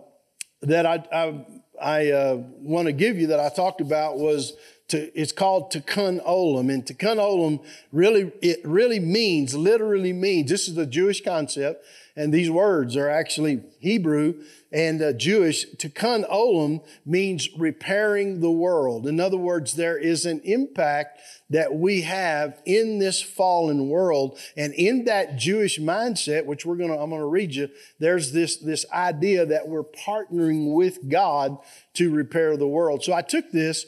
that 0.63 0.87
I, 0.87 1.05
I, 1.13 1.47
I 1.81 2.11
uh, 2.11 2.35
want 2.61 2.87
to 2.87 2.93
give 2.93 3.19
you 3.19 3.29
that 3.29 3.41
I 3.41 3.49
talked 3.49 3.81
about 3.81 4.19
was 4.19 4.53
to, 4.89 5.19
it's 5.19 5.33
called 5.33 5.71
tikkun 5.73 6.25
olam. 6.25 6.73
And 6.73 6.85
tikkun 6.85 7.17
olam 7.17 7.65
really, 7.93 8.33
it 8.43 8.61
really 8.65 9.01
means, 9.01 9.55
literally 9.55 10.13
means, 10.13 10.51
this 10.51 10.69
is 10.69 10.77
a 10.77 10.87
Jewish 10.87 11.23
concept, 11.23 11.85
and 12.17 12.33
these 12.33 12.51
words 12.51 12.97
are 12.97 13.09
actually 13.09 13.63
Hebrew 13.79 14.43
and 14.73 15.01
uh, 15.01 15.13
Jewish. 15.13 15.67
Tikkun 15.77 16.29
olam 16.29 16.85
means 17.07 17.49
repairing 17.57 18.41
the 18.41 18.51
world. 18.51 19.07
In 19.07 19.21
other 19.21 19.37
words, 19.37 19.75
there 19.75 19.97
is 19.97 20.27
an 20.27 20.41
impact 20.45 21.21
that 21.51 21.75
we 21.75 22.03
have 22.03 22.61
in 22.67 22.99
this 22.99 23.23
fallen 23.23 23.89
world. 23.89 24.39
And 24.57 24.75
in 24.75 25.05
that 25.05 25.37
Jewish 25.37 25.79
mindset, 25.79 26.45
which 26.45 26.67
we're 26.67 26.77
going 26.77 26.91
to, 26.91 26.99
I'm 26.99 27.11
going 27.11 27.23
to 27.23 27.27
read 27.27 27.55
you, 27.55 27.69
there's 27.99 28.33
this, 28.33 28.57
this 28.57 28.85
idea 28.93 29.47
that 29.47 29.69
we're 29.69 29.85
partnering 29.85 30.75
with 30.75 31.09
God 31.09 31.59
to 31.95 32.11
repair 32.11 32.57
the 32.57 32.67
world. 32.67 33.05
So 33.05 33.13
I 33.13 33.23
took 33.23 33.51
this 33.53 33.87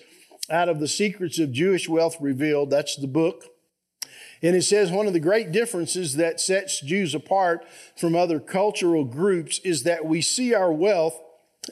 out 0.51 0.69
of 0.69 0.81
the 0.81 0.89
Secrets 0.89 1.39
of 1.39 1.53
Jewish 1.53 1.89
Wealth 1.89 2.17
Revealed. 2.21 2.71
That's 2.71 2.97
the 2.97 3.07
book. 3.07 3.45
And 4.43 4.57
it 4.57 4.63
says 4.63 4.91
one 4.91 5.07
of 5.07 5.13
the 5.13 5.21
great 5.21 5.53
differences 5.53 6.15
that 6.17 6.41
sets 6.41 6.81
Jews 6.81 7.15
apart 7.15 7.67
from 7.97 8.17
other 8.17 8.41
cultural 8.41 9.05
groups 9.05 9.59
is 9.61 9.83
that 9.83 10.05
we 10.05 10.23
see 10.23 10.55
our 10.55 10.73
wealth 10.73 11.19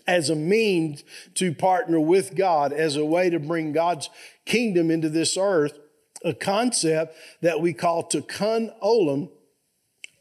as 0.07 0.29
a 0.29 0.37
means 0.37 1.03
to 1.35 1.55
partner 1.55 1.99
with 1.99 2.37
God, 2.37 2.73
as 2.73 2.97
a 2.97 3.05
way 3.05 3.31
to 3.31 3.39
bring 3.39 3.73
God's 3.73 4.11
kingdom 4.45 4.91
into 4.91 5.09
this 5.09 5.37
earth, 5.37 5.79
a 6.23 6.35
concept 6.35 7.17
that 7.41 7.61
we 7.61 7.73
call 7.73 8.05
tikkun 8.05 8.71
olam, 8.83 9.31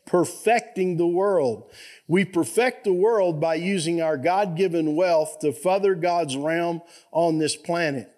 perfecting 0.05 0.95
the 0.95 1.07
world. 1.07 1.69
We 2.07 2.23
perfect 2.23 2.85
the 2.85 2.93
world 2.93 3.41
by 3.41 3.55
using 3.55 4.01
our 4.01 4.17
God 4.17 4.55
given 4.55 4.95
wealth 4.95 5.39
to 5.39 5.51
further 5.51 5.95
God's 5.95 6.37
realm 6.37 6.81
on 7.11 7.39
this 7.39 7.57
planet. 7.57 8.09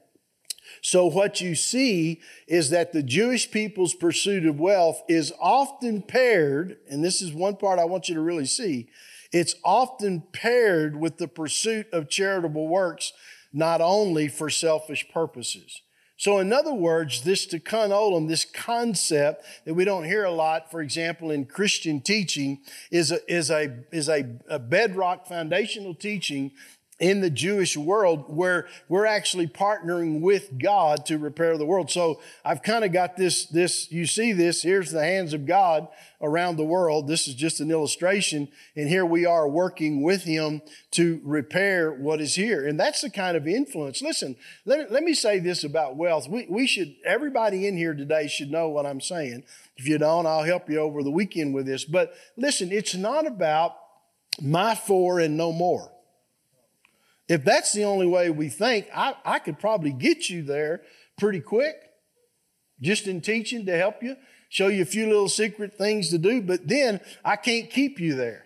So 0.82 1.06
what 1.06 1.42
you 1.42 1.56
see 1.56 2.22
is 2.48 2.70
that 2.70 2.94
the 2.94 3.04
Jewish 3.04 3.52
people's 3.52 3.94
pursuit 3.94 4.46
of 4.46 4.60
wealth 4.60 5.02
is 5.08 5.34
often 5.40 6.02
paired, 6.02 6.78
and 6.90 7.04
this 7.04 7.22
is 7.22 7.34
one 7.34 7.58
part 7.58 7.80
I 7.80 7.86
want 7.86 8.10
you 8.10 8.16
to 8.16 8.22
really 8.22 8.46
see. 8.46 8.90
It's 9.32 9.56
often 9.64 10.24
paired 10.32 11.00
with 11.00 11.18
the 11.18 11.28
pursuit 11.28 11.88
of 11.94 12.10
charitable 12.10 12.68
works, 12.68 13.14
not 13.54 13.82
only 13.82 14.28
for 14.28 14.50
selfish 14.50 15.08
purposes. 15.10 15.82
So, 16.20 16.40
in 16.40 16.52
other 16.52 16.74
words, 16.74 17.22
this 17.22 17.48
tikkun 17.48 17.92
olam, 17.92 18.28
this 18.28 18.44
concept 18.44 19.46
that 19.64 19.74
we 19.74 19.86
don't 19.86 20.04
hear 20.04 20.26
a 20.26 20.32
lot, 20.32 20.70
for 20.70 20.82
example, 20.82 21.32
in 21.32 21.46
Christian 21.46 22.02
teaching, 22.02 22.60
is 22.92 23.12
a, 23.12 23.34
is 23.34 23.50
a, 23.50 23.86
is 23.94 24.10
a, 24.10 24.26
a 24.50 24.60
bedrock 24.60 25.28
foundational 25.28 25.96
teaching 25.96 26.52
in 27.00 27.22
the 27.22 27.30
Jewish 27.30 27.78
world 27.78 28.26
where 28.28 28.68
we're 28.90 29.06
actually 29.06 29.48
partnering 29.48 30.20
with 30.20 30.60
God 30.62 31.06
to 31.06 31.18
repair 31.18 31.58
the 31.58 31.66
world. 31.66 31.90
So 31.90 32.20
I've 32.44 32.62
kind 32.62 32.84
of 32.84 32.92
got 32.92 33.16
this, 33.16 33.46
this, 33.46 33.90
you 33.92 34.06
see 34.06 34.34
this, 34.34 34.62
here's 34.62 34.92
the 34.92 35.04
hands 35.04 35.34
of 35.34 35.46
God 35.46 35.88
around 36.22 36.58
the 36.58 36.66
world. 36.66 37.08
This 37.08 37.28
is 37.28 37.36
just 37.36 37.62
an 37.62 37.72
illustration. 37.72 38.50
And 38.76 38.90
here 38.90 39.06
we 39.06 39.26
are 39.26 39.48
working 39.48 40.04
with 40.04 40.24
Him 40.24 40.62
to 40.92 41.22
repair 41.24 41.92
what 41.92 42.20
is 42.20 42.36
here. 42.36 42.68
And 42.68 42.78
that's 42.78 43.02
the 43.02 43.10
kind 43.10 43.38
of 43.38 43.48
influence. 43.48 44.02
Listen, 44.02 44.36
let, 44.66 44.92
let 44.92 45.04
me 45.04 45.14
say 45.14 45.40
this 45.40 45.64
about 45.64 45.96
wealth. 45.96 46.28
We, 46.28 46.48
we 46.50 46.68
should, 46.68 46.96
everybody 47.06 47.66
in 47.66 47.78
here 47.78 47.94
today 47.94 48.28
should 48.28 48.52
know 48.52 48.68
what 48.68 48.86
I'm 48.86 49.02
saying. 49.02 49.44
If 49.78 49.88
you 49.88 49.98
don't, 49.98 50.26
I'll 50.26 50.44
help 50.44 50.70
you 50.70 50.80
over 50.80 51.02
the 51.02 51.12
weekend 51.12 51.54
with 51.54 51.66
this. 51.66 51.86
But 51.86 52.14
listen, 52.36 52.74
it's 52.74 52.96
not 52.96 53.26
about 53.26 53.78
my 54.42 54.76
four 54.76 55.22
and 55.22 55.38
no 55.38 55.54
more. 55.54 55.94
If 57.30 57.46
that's 57.46 57.72
the 57.74 57.86
only 57.86 58.08
way 58.08 58.32
we 58.32 58.50
think, 58.50 58.88
I, 58.94 59.14
I 59.24 59.40
could 59.40 59.60
probably 59.60 59.94
get 59.94 60.30
you 60.30 60.42
there 60.44 60.82
pretty 61.18 61.40
quick 61.40 61.76
just 62.82 63.08
in 63.08 63.22
teaching 63.22 63.66
to 63.68 63.78
help 63.78 64.02
you, 64.02 64.16
show 64.50 64.68
you 64.68 64.82
a 64.82 64.86
few 64.86 65.06
little 65.06 65.30
secret 65.30 65.78
things 65.78 66.10
to 66.10 66.18
do, 66.18 66.42
but 66.42 66.68
then 66.68 67.00
I 67.24 67.36
can't 67.36 67.70
keep 67.70 68.00
you 68.00 68.16
there. 68.16 68.46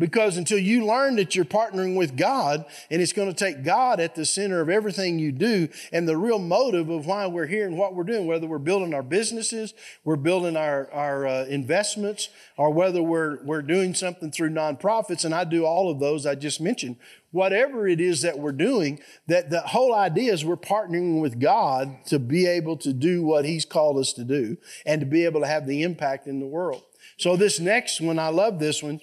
Because 0.00 0.38
until 0.38 0.58
you 0.58 0.86
learn 0.86 1.16
that 1.16 1.36
you're 1.36 1.44
partnering 1.44 1.94
with 1.94 2.16
God 2.16 2.64
and 2.90 3.02
it's 3.02 3.12
going 3.12 3.28
to 3.28 3.34
take 3.34 3.62
God 3.62 4.00
at 4.00 4.14
the 4.14 4.24
center 4.24 4.62
of 4.62 4.70
everything 4.70 5.18
you 5.18 5.30
do 5.30 5.68
and 5.92 6.08
the 6.08 6.16
real 6.16 6.38
motive 6.38 6.88
of 6.88 7.04
why 7.04 7.26
we're 7.26 7.46
here 7.46 7.66
and 7.66 7.76
what 7.76 7.94
we're 7.94 8.04
doing, 8.04 8.26
whether 8.26 8.46
we're 8.46 8.58
building 8.58 8.94
our 8.94 9.02
businesses, 9.02 9.74
we're 10.02 10.16
building 10.16 10.56
our, 10.56 10.90
our 10.90 11.26
uh, 11.26 11.44
investments, 11.44 12.30
or 12.56 12.72
whether 12.72 13.02
we're, 13.02 13.42
we're 13.44 13.60
doing 13.60 13.92
something 13.94 14.32
through 14.32 14.48
nonprofits, 14.48 15.26
and 15.26 15.34
I 15.34 15.44
do 15.44 15.66
all 15.66 15.90
of 15.90 16.00
those 16.00 16.24
I 16.24 16.34
just 16.34 16.62
mentioned, 16.62 16.96
whatever 17.30 17.86
it 17.86 18.00
is 18.00 18.22
that 18.22 18.38
we're 18.38 18.52
doing, 18.52 19.00
that 19.26 19.50
the 19.50 19.60
whole 19.60 19.94
idea 19.94 20.32
is 20.32 20.46
we're 20.46 20.56
partnering 20.56 21.20
with 21.20 21.38
God 21.38 22.06
to 22.06 22.18
be 22.18 22.46
able 22.46 22.78
to 22.78 22.94
do 22.94 23.22
what 23.22 23.44
He's 23.44 23.66
called 23.66 23.98
us 23.98 24.14
to 24.14 24.24
do 24.24 24.56
and 24.86 25.00
to 25.00 25.06
be 25.06 25.26
able 25.26 25.42
to 25.42 25.46
have 25.46 25.66
the 25.66 25.82
impact 25.82 26.26
in 26.26 26.40
the 26.40 26.46
world. 26.46 26.84
So 27.20 27.36
this 27.36 27.60
next 27.60 28.00
one, 28.00 28.18
I 28.18 28.28
love 28.28 28.58
this 28.58 28.82
one. 28.82 29.00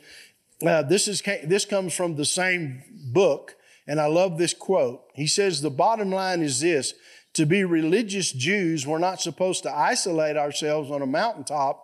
Uh, 0.65 0.81
this 0.81 1.07
is 1.07 1.21
this 1.43 1.65
comes 1.65 1.93
from 1.93 2.15
the 2.15 2.25
same 2.25 2.83
book, 3.11 3.55
and 3.85 4.01
I 4.01 4.07
love 4.07 4.37
this 4.37 4.53
quote. 4.53 5.03
He 5.13 5.27
says, 5.27 5.61
"The 5.61 5.69
bottom 5.69 6.11
line 6.11 6.41
is 6.41 6.59
this: 6.59 6.93
to 7.33 7.45
be 7.45 7.63
religious 7.63 8.31
Jews, 8.31 8.87
we're 8.87 8.97
not 8.97 9.21
supposed 9.21 9.63
to 9.63 9.75
isolate 9.75 10.37
ourselves 10.37 10.89
on 10.89 11.01
a 11.01 11.07
mountaintop." 11.07 11.83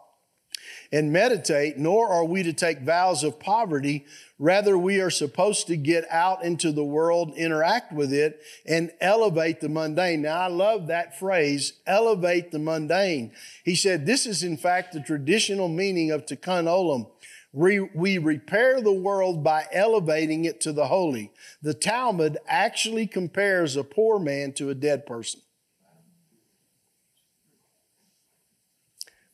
and 0.91 1.11
meditate, 1.11 1.77
nor 1.77 2.07
are 2.07 2.23
we 2.23 2.43
to 2.43 2.53
take 2.53 2.81
vows 2.81 3.23
of 3.23 3.39
poverty. 3.39 4.05
Rather, 4.37 4.77
we 4.77 5.01
are 5.01 5.09
supposed 5.09 5.67
to 5.67 5.75
get 5.75 6.05
out 6.11 6.43
into 6.43 6.71
the 6.71 6.83
world, 6.83 7.33
interact 7.35 7.91
with 7.91 8.13
it, 8.13 8.39
and 8.65 8.91
elevate 9.01 9.59
the 9.59 9.69
mundane. 9.69 10.21
Now, 10.21 10.39
I 10.41 10.47
love 10.47 10.87
that 10.87 11.17
phrase, 11.17 11.73
elevate 11.87 12.51
the 12.51 12.59
mundane. 12.59 13.31
He 13.63 13.75
said, 13.75 14.05
this 14.05 14.25
is 14.25 14.43
in 14.43 14.55
fact 14.55 14.93
the 14.93 15.01
traditional 15.01 15.67
meaning 15.67 16.11
of 16.11 16.25
tikkun 16.25 16.65
olam. 16.65 17.09
We, 17.55 17.79
we 17.79 18.17
repair 18.17 18.81
the 18.81 18.91
world 18.91 19.43
by 19.43 19.67
elevating 19.71 20.45
it 20.45 20.59
to 20.61 20.73
the 20.73 20.87
holy. 20.87 21.31
The 21.61 21.75
Talmud 21.75 22.39
actually 22.47 23.05
compares 23.05 23.75
a 23.75 23.83
poor 23.83 24.17
man 24.17 24.53
to 24.53 24.71
a 24.71 24.75
dead 24.75 25.05
person. 25.05 25.39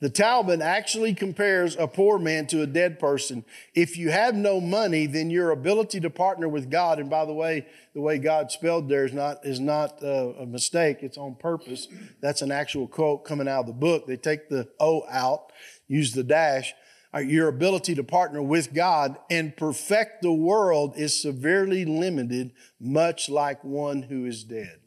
The 0.01 0.09
Talmud 0.09 0.61
actually 0.61 1.13
compares 1.13 1.75
a 1.75 1.87
poor 1.87 2.19
man 2.19 2.47
to 2.47 2.61
a 2.61 2.67
dead 2.67 2.99
person. 2.99 3.43
If 3.73 3.97
you 3.97 4.11
have 4.11 4.33
no 4.33 4.61
money, 4.61 5.07
then 5.07 5.29
your 5.29 5.51
ability 5.51 5.99
to 6.01 6.09
partner 6.09 6.47
with 6.47 6.69
God, 6.69 6.99
and 6.99 7.09
by 7.09 7.25
the 7.25 7.33
way, 7.33 7.67
the 7.93 7.99
way 7.99 8.17
God 8.17 8.49
spelled 8.49 8.87
there 8.87 9.03
is 9.03 9.11
not, 9.11 9.45
is 9.45 9.59
not 9.59 10.01
uh, 10.01 10.33
a 10.39 10.45
mistake, 10.45 10.99
it's 11.01 11.17
on 11.17 11.35
purpose. 11.35 11.89
That's 12.21 12.41
an 12.41 12.51
actual 12.51 12.87
quote 12.87 13.25
coming 13.25 13.47
out 13.49 13.61
of 13.61 13.67
the 13.67 13.73
book. 13.73 14.07
They 14.07 14.15
take 14.15 14.47
the 14.47 14.69
O 14.79 15.05
out, 15.09 15.51
use 15.87 16.13
the 16.13 16.23
dash. 16.23 16.73
Uh, 17.13 17.19
your 17.19 17.47
ability 17.47 17.95
to 17.95 18.03
partner 18.03 18.41
with 18.41 18.73
God 18.73 19.17
and 19.31 19.57
perfect 19.57 20.21
the 20.21 20.31
world 20.31 20.93
is 20.95 21.19
severely 21.19 21.83
limited, 21.83 22.51
much 22.79 23.29
like 23.29 23.63
one 23.63 24.03
who 24.03 24.25
is 24.25 24.43
dead. 24.43 24.79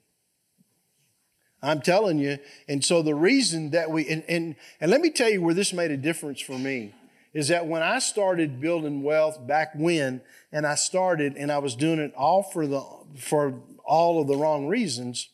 I'm 1.62 1.80
telling 1.80 2.18
you. 2.18 2.38
And 2.68 2.84
so 2.84 3.02
the 3.02 3.14
reason 3.14 3.70
that 3.70 3.90
we, 3.90 4.08
and, 4.08 4.24
and, 4.28 4.56
and 4.80 4.90
let 4.90 5.00
me 5.00 5.10
tell 5.10 5.30
you 5.30 5.42
where 5.42 5.54
this 5.54 5.72
made 5.72 5.90
a 5.90 5.96
difference 5.96 6.40
for 6.40 6.58
me 6.58 6.94
is 7.32 7.48
that 7.48 7.66
when 7.66 7.82
I 7.82 7.98
started 7.98 8.60
building 8.60 9.02
wealth 9.02 9.44
back 9.46 9.72
when, 9.74 10.20
and 10.50 10.66
I 10.66 10.74
started 10.74 11.36
and 11.36 11.50
I 11.50 11.58
was 11.58 11.74
doing 11.74 11.98
it 11.98 12.12
all 12.14 12.42
for 12.42 12.66
the, 12.66 12.84
for 13.18 13.62
all 13.84 14.20
of 14.20 14.28
the 14.28 14.36
wrong 14.36 14.66
reasons, 14.66 15.30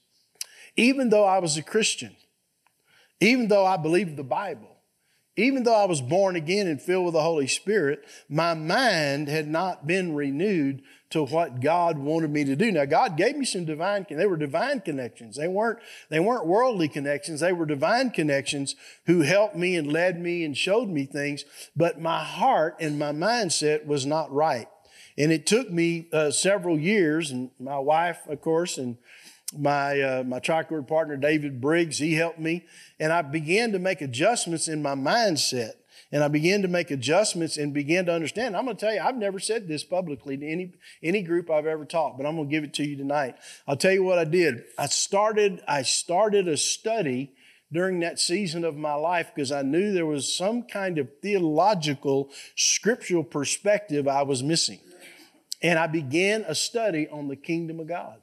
even 0.76 1.10
though 1.10 1.24
I 1.24 1.38
was 1.38 1.56
a 1.56 1.62
Christian, 1.62 2.14
even 3.20 3.48
though 3.48 3.66
I 3.66 3.76
believed 3.76 4.16
the 4.16 4.22
Bible, 4.22 4.77
even 5.38 5.62
though 5.62 5.74
I 5.74 5.86
was 5.86 6.00
born 6.00 6.36
again 6.36 6.66
and 6.66 6.82
filled 6.82 7.06
with 7.06 7.14
the 7.14 7.22
Holy 7.22 7.46
Spirit, 7.46 8.04
my 8.28 8.54
mind 8.54 9.28
had 9.28 9.46
not 9.46 9.86
been 9.86 10.14
renewed 10.14 10.82
to 11.10 11.24
what 11.24 11.60
God 11.60 11.96
wanted 11.96 12.30
me 12.30 12.44
to 12.44 12.56
do. 12.56 12.70
Now, 12.70 12.84
God 12.84 13.16
gave 13.16 13.36
me 13.36 13.46
some 13.46 13.64
divine, 13.64 14.04
they 14.10 14.26
were 14.26 14.36
divine 14.36 14.80
connections. 14.80 15.36
They 15.36 15.48
weren't, 15.48 15.78
they 16.10 16.20
weren't 16.20 16.46
worldly 16.46 16.88
connections. 16.88 17.40
They 17.40 17.52
were 17.52 17.66
divine 17.66 18.10
connections 18.10 18.74
who 19.06 19.20
helped 19.20 19.56
me 19.56 19.76
and 19.76 19.92
led 19.92 20.20
me 20.20 20.44
and 20.44 20.56
showed 20.56 20.88
me 20.88 21.06
things. 21.06 21.44
But 21.74 22.00
my 22.00 22.22
heart 22.22 22.76
and 22.80 22.98
my 22.98 23.12
mindset 23.12 23.86
was 23.86 24.04
not 24.04 24.32
right. 24.32 24.68
And 25.16 25.32
it 25.32 25.46
took 25.46 25.70
me 25.70 26.08
uh, 26.12 26.30
several 26.30 26.78
years, 26.78 27.30
and 27.30 27.50
my 27.58 27.78
wife, 27.78 28.20
of 28.28 28.40
course, 28.40 28.78
and 28.78 28.98
my 29.56 30.00
uh, 30.00 30.22
my 30.24 30.40
tricord 30.40 30.86
partner 30.86 31.16
David 31.16 31.60
Briggs, 31.60 31.98
he 31.98 32.14
helped 32.14 32.38
me, 32.38 32.64
and 33.00 33.12
I 33.12 33.22
began 33.22 33.72
to 33.72 33.78
make 33.78 34.00
adjustments 34.00 34.68
in 34.68 34.82
my 34.82 34.94
mindset, 34.94 35.72
and 36.12 36.22
I 36.22 36.28
began 36.28 36.62
to 36.62 36.68
make 36.68 36.90
adjustments 36.90 37.56
and 37.56 37.72
began 37.72 38.06
to 38.06 38.12
understand. 38.12 38.56
I'm 38.56 38.64
going 38.64 38.76
to 38.76 38.80
tell 38.80 38.94
you, 38.94 39.00
I've 39.00 39.16
never 39.16 39.38
said 39.38 39.66
this 39.66 39.84
publicly 39.84 40.36
to 40.36 40.46
any 40.46 40.72
any 41.02 41.22
group 41.22 41.50
I've 41.50 41.66
ever 41.66 41.84
taught, 41.84 42.18
but 42.18 42.26
I'm 42.26 42.36
going 42.36 42.48
to 42.48 42.54
give 42.54 42.64
it 42.64 42.74
to 42.74 42.84
you 42.84 42.96
tonight. 42.96 43.36
I'll 43.66 43.76
tell 43.76 43.92
you 43.92 44.02
what 44.02 44.18
I 44.18 44.24
did. 44.24 44.64
I 44.76 44.86
started 44.86 45.62
I 45.66 45.82
started 45.82 46.46
a 46.46 46.56
study 46.56 47.32
during 47.72 48.00
that 48.00 48.18
season 48.18 48.64
of 48.64 48.76
my 48.76 48.94
life 48.94 49.30
because 49.34 49.52
I 49.52 49.62
knew 49.62 49.92
there 49.92 50.06
was 50.06 50.34
some 50.34 50.62
kind 50.62 50.98
of 50.98 51.08
theological, 51.22 52.30
scriptural 52.56 53.24
perspective 53.24 54.08
I 54.08 54.22
was 54.22 54.42
missing. 54.42 54.80
And 55.60 55.78
I 55.78 55.86
began 55.86 56.44
a 56.46 56.54
study 56.54 57.08
on 57.08 57.28
the 57.28 57.36
kingdom 57.36 57.80
of 57.80 57.88
God. 57.88 58.20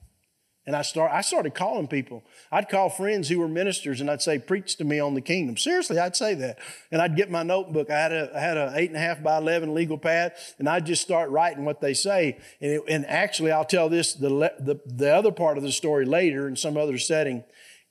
And 0.68 0.76
I 0.76 0.82
start, 0.82 1.12
I 1.14 1.22
started 1.22 1.54
calling 1.54 1.88
people. 1.88 2.24
I'd 2.52 2.70
call 2.70 2.90
friends 2.90 3.30
who 3.30 3.40
were 3.40 3.48
ministers 3.48 4.02
and 4.02 4.10
I'd 4.10 4.24
say, 4.24 4.40
preach 4.40 4.78
to 4.78 4.84
me 4.84 5.00
on 5.00 5.14
the 5.14 5.22
kingdom. 5.22 5.58
Seriously, 5.58 6.00
I'd 6.00 6.16
say 6.16 6.34
that. 6.36 6.58
And 6.92 7.02
I'd 7.02 7.16
get 7.16 7.30
my 7.30 7.44
notebook. 7.44 7.92
I 7.92 8.00
had 8.00 8.12
a, 8.12 8.32
I 8.36 8.40
had 8.40 8.58
a 8.58 8.74
eight 8.76 8.90
and 8.90 8.98
a 8.98 9.00
half 9.00 9.22
by 9.22 9.38
11 9.38 9.76
legal 9.76 10.00
pad 10.00 10.34
and 10.58 10.68
I'd 10.68 10.88
just 10.88 11.04
start 11.04 11.30
writing 11.30 11.66
what 11.66 11.82
they 11.82 11.94
say. 11.94 12.40
And, 12.60 12.72
it, 12.72 12.82
and 12.88 13.06
actually, 13.06 13.52
I'll 13.52 13.64
tell 13.66 13.90
this, 13.90 14.14
the, 14.14 14.30
the, 14.60 14.80
the 14.86 15.14
other 15.14 15.32
part 15.32 15.58
of 15.58 15.64
the 15.64 15.72
story 15.72 16.06
later 16.06 16.48
in 16.48 16.56
some 16.56 16.78
other 16.78 16.98
setting. 16.98 17.44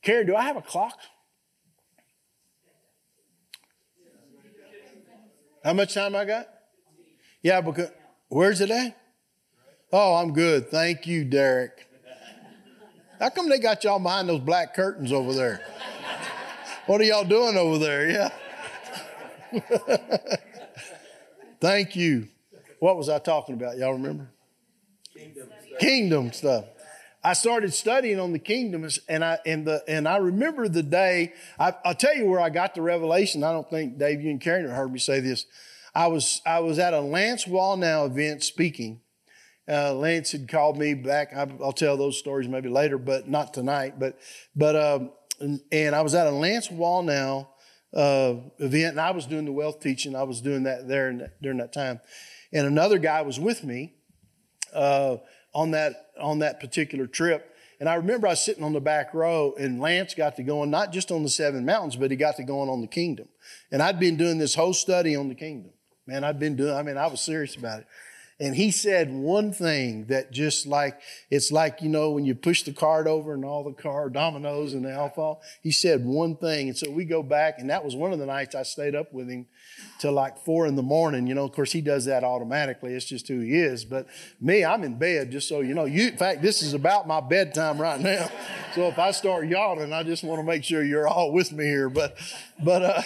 Carrie, 0.02 0.26
do 0.26 0.34
I 0.34 0.42
have 0.42 0.56
a 0.56 0.62
clock? 0.62 0.98
How 5.62 5.72
much 5.72 5.94
time 5.94 6.14
I 6.14 6.24
got? 6.24 6.48
Yeah, 7.40 7.60
because 7.60 7.90
where's 8.28 8.60
it 8.60 8.70
at? 8.70 8.96
Oh, 9.92 10.16
I'm 10.16 10.32
good. 10.32 10.70
Thank 10.70 11.06
you, 11.06 11.24
Derek. 11.24 11.88
How 13.18 13.30
come 13.30 13.48
they 13.48 13.58
got 13.58 13.84
y'all 13.84 13.98
behind 13.98 14.28
those 14.28 14.40
black 14.40 14.74
curtains 14.74 15.12
over 15.12 15.32
there? 15.32 15.60
What 16.86 17.00
are 17.00 17.04
y'all 17.04 17.24
doing 17.24 17.56
over 17.56 17.78
there? 17.78 18.10
Yeah. 18.10 18.30
Thank 21.60 21.96
you. 21.96 22.28
What 22.78 22.96
was 22.96 23.08
I 23.08 23.18
talking 23.18 23.54
about? 23.54 23.78
Y'all 23.78 23.92
remember? 23.92 24.30
Kingdom 25.14 25.48
stuff. 25.48 25.78
Kingdom 25.78 26.32
stuff. 26.32 26.64
I 27.22 27.32
started 27.32 27.72
studying 27.72 28.20
on 28.20 28.32
the 28.32 28.38
kingdoms, 28.38 28.98
and 29.08 29.24
I 29.24 29.38
and 29.46 29.66
the 29.66 29.82
and 29.88 30.06
I 30.06 30.18
remember 30.18 30.68
the 30.68 30.82
day. 30.82 31.32
I, 31.58 31.72
will 31.86 31.94
tell 31.94 32.14
you 32.14 32.26
where 32.26 32.40
I 32.40 32.50
got 32.50 32.74
the 32.74 32.82
revelation. 32.82 33.42
I 33.42 33.52
don't 33.52 33.68
think 33.70 33.96
Dave, 33.96 34.20
you 34.20 34.30
and 34.30 34.40
Karen 34.40 34.68
heard 34.68 34.92
me 34.92 34.98
say 34.98 35.20
this. 35.20 35.46
I 35.94 36.08
was 36.08 36.42
I 36.44 36.60
was 36.60 36.78
at 36.78 36.92
a 36.92 37.00
Lance 37.00 37.46
Wallnau 37.46 38.06
event 38.06 38.42
speaking. 38.42 39.00
Uh, 39.68 39.94
Lance 39.94 40.32
had 40.32 40.48
called 40.48 40.76
me 40.76 40.94
back. 40.94 41.32
I, 41.34 41.44
will 41.44 41.72
tell 41.72 41.96
those 41.96 42.18
stories 42.18 42.48
maybe 42.48 42.68
later, 42.68 42.98
but 42.98 43.28
not 43.28 43.54
tonight. 43.54 43.98
But 43.98 44.18
but 44.54 44.76
um, 44.76 45.12
and, 45.40 45.60
and, 45.72 45.94
I 45.94 46.02
was 46.02 46.14
at 46.14 46.26
a 46.26 46.30
Lance 46.30 46.68
Wallnau 46.68 47.46
uh, 47.94 48.34
event, 48.58 48.92
and 48.92 49.00
I 49.00 49.12
was 49.12 49.26
doing 49.26 49.46
the 49.46 49.52
wealth 49.52 49.80
teaching. 49.80 50.14
I 50.14 50.24
was 50.24 50.40
doing 50.40 50.64
that 50.64 50.86
there 50.86 51.16
that, 51.16 51.40
during 51.40 51.58
that 51.58 51.72
time, 51.72 52.00
and 52.52 52.66
another 52.66 52.98
guy 52.98 53.22
was 53.22 53.40
with 53.40 53.64
me. 53.64 53.94
Uh, 54.72 55.18
on 55.54 55.70
that 55.70 56.10
on 56.20 56.40
that 56.40 56.60
particular 56.60 57.06
trip. 57.06 57.50
And 57.80 57.88
I 57.88 57.94
remember 57.94 58.26
I 58.26 58.30
was 58.30 58.40
sitting 58.40 58.62
on 58.62 58.72
the 58.72 58.80
back 58.80 59.14
row, 59.14 59.54
and 59.58 59.80
Lance 59.80 60.14
got 60.14 60.36
to 60.36 60.42
going 60.42 60.70
not 60.70 60.92
just 60.92 61.10
on 61.10 61.22
the 61.22 61.28
seven 61.28 61.64
mountains, 61.64 61.96
but 61.96 62.10
he 62.10 62.16
got 62.16 62.36
to 62.36 62.44
going 62.44 62.68
on 62.68 62.80
the 62.80 62.86
kingdom. 62.86 63.28
And 63.70 63.82
I'd 63.82 63.98
been 63.98 64.16
doing 64.16 64.38
this 64.38 64.54
whole 64.54 64.74
study 64.74 65.16
on 65.16 65.28
the 65.28 65.34
kingdom. 65.34 65.72
Man, 66.06 66.22
I'd 66.22 66.38
been 66.38 66.56
doing. 66.56 66.74
I 66.74 66.82
mean, 66.82 66.96
I 66.96 67.06
was 67.06 67.20
serious 67.20 67.56
about 67.56 67.80
it. 67.80 67.86
And 68.40 68.56
he 68.56 68.72
said 68.72 69.12
one 69.12 69.52
thing 69.52 70.06
that 70.06 70.32
just 70.32 70.66
like, 70.66 71.00
it's 71.30 71.52
like, 71.52 71.80
you 71.80 71.88
know, 71.88 72.10
when 72.10 72.24
you 72.24 72.34
push 72.34 72.64
the 72.64 72.72
card 72.72 73.06
over 73.06 73.32
and 73.32 73.44
all 73.44 73.62
the 73.62 73.72
car 73.72 74.10
dominoes 74.10 74.74
and 74.74 74.84
they 74.84 74.92
all 74.92 75.10
fall. 75.10 75.40
He 75.62 75.70
said 75.70 76.04
one 76.04 76.36
thing. 76.36 76.68
And 76.68 76.76
so 76.76 76.90
we 76.90 77.04
go 77.04 77.22
back, 77.22 77.60
and 77.60 77.70
that 77.70 77.84
was 77.84 77.94
one 77.94 78.12
of 78.12 78.18
the 78.18 78.26
nights 78.26 78.56
I 78.56 78.64
stayed 78.64 78.96
up 78.96 79.12
with 79.12 79.28
him 79.28 79.46
till 80.00 80.12
like 80.12 80.44
four 80.44 80.66
in 80.66 80.74
the 80.74 80.82
morning. 80.82 81.28
You 81.28 81.34
know, 81.34 81.44
of 81.44 81.52
course, 81.52 81.70
he 81.70 81.80
does 81.80 82.06
that 82.06 82.24
automatically. 82.24 82.94
It's 82.94 83.04
just 83.04 83.28
who 83.28 83.38
he 83.38 83.54
is. 83.54 83.84
But 83.84 84.08
me, 84.40 84.64
I'm 84.64 84.82
in 84.82 84.98
bed, 84.98 85.30
just 85.30 85.48
so 85.48 85.60
you 85.60 85.74
know. 85.74 85.84
You, 85.84 86.08
in 86.08 86.16
fact, 86.16 86.42
this 86.42 86.60
is 86.60 86.74
about 86.74 87.06
my 87.06 87.20
bedtime 87.20 87.80
right 87.80 88.00
now. 88.00 88.28
So 88.74 88.88
if 88.88 88.98
I 88.98 89.12
start 89.12 89.46
yawning, 89.46 89.92
I 89.92 90.02
just 90.02 90.24
want 90.24 90.40
to 90.40 90.44
make 90.44 90.64
sure 90.64 90.82
you're 90.82 91.06
all 91.06 91.32
with 91.32 91.52
me 91.52 91.64
here. 91.64 91.88
But, 91.88 92.18
but 92.62 92.82
uh, 92.82 93.02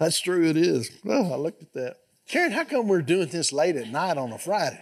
that's 0.00 0.18
true, 0.18 0.44
it 0.44 0.56
is. 0.56 0.90
Well, 1.04 1.32
I 1.32 1.36
looked 1.36 1.62
at 1.62 1.72
that. 1.74 2.01
Karen, 2.32 2.50
how 2.50 2.64
come 2.64 2.88
we're 2.88 3.02
doing 3.02 3.28
this 3.28 3.52
late 3.52 3.76
at 3.76 3.88
night 3.88 4.16
on 4.16 4.32
a 4.32 4.38
Friday? 4.38 4.80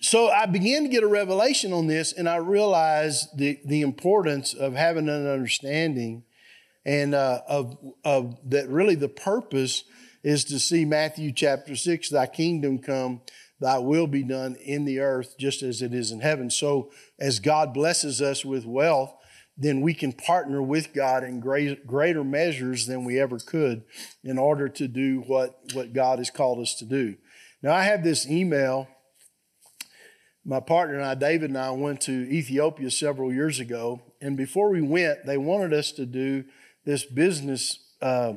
So 0.00 0.28
I 0.28 0.46
began 0.46 0.82
to 0.82 0.88
get 0.88 1.04
a 1.04 1.06
revelation 1.06 1.72
on 1.72 1.86
this, 1.86 2.12
and 2.12 2.28
I 2.28 2.38
realized 2.38 3.38
the, 3.38 3.60
the 3.64 3.82
importance 3.82 4.52
of 4.52 4.74
having 4.74 5.08
an 5.08 5.28
understanding 5.28 6.24
and 6.84 7.14
uh, 7.14 7.42
of, 7.46 7.78
of 8.04 8.36
that 8.50 8.68
really 8.68 8.96
the 8.96 9.08
purpose 9.08 9.84
is 10.24 10.42
to 10.46 10.58
see 10.58 10.84
Matthew 10.84 11.30
chapter 11.30 11.76
6 11.76 12.08
Thy 12.08 12.26
kingdom 12.26 12.80
come, 12.80 13.20
thy 13.60 13.78
will 13.78 14.08
be 14.08 14.24
done 14.24 14.56
in 14.56 14.86
the 14.86 14.98
earth 14.98 15.36
just 15.38 15.62
as 15.62 15.82
it 15.82 15.94
is 15.94 16.10
in 16.10 16.18
heaven. 16.18 16.50
So 16.50 16.90
as 17.16 17.38
God 17.38 17.72
blesses 17.72 18.20
us 18.20 18.44
with 18.44 18.66
wealth, 18.66 19.14
then 19.60 19.82
we 19.82 19.92
can 19.92 20.12
partner 20.12 20.62
with 20.62 20.94
God 20.94 21.22
in 21.22 21.38
great, 21.38 21.86
greater 21.86 22.24
measures 22.24 22.86
than 22.86 23.04
we 23.04 23.20
ever 23.20 23.38
could 23.38 23.82
in 24.24 24.38
order 24.38 24.70
to 24.70 24.88
do 24.88 25.22
what, 25.26 25.60
what 25.74 25.92
God 25.92 26.18
has 26.18 26.30
called 26.30 26.60
us 26.60 26.74
to 26.76 26.86
do. 26.86 27.16
Now, 27.62 27.74
I 27.74 27.82
have 27.82 28.02
this 28.02 28.26
email. 28.26 28.88
My 30.46 30.60
partner 30.60 30.96
and 30.96 31.04
I, 31.04 31.14
David 31.14 31.50
and 31.50 31.58
I, 31.58 31.70
went 31.72 32.00
to 32.02 32.12
Ethiopia 32.12 32.90
several 32.90 33.30
years 33.30 33.60
ago. 33.60 34.00
And 34.22 34.34
before 34.34 34.70
we 34.70 34.80
went, 34.80 35.26
they 35.26 35.36
wanted 35.36 35.74
us 35.74 35.92
to 35.92 36.06
do 36.06 36.44
this 36.86 37.04
business, 37.04 37.78
uh, 38.00 38.34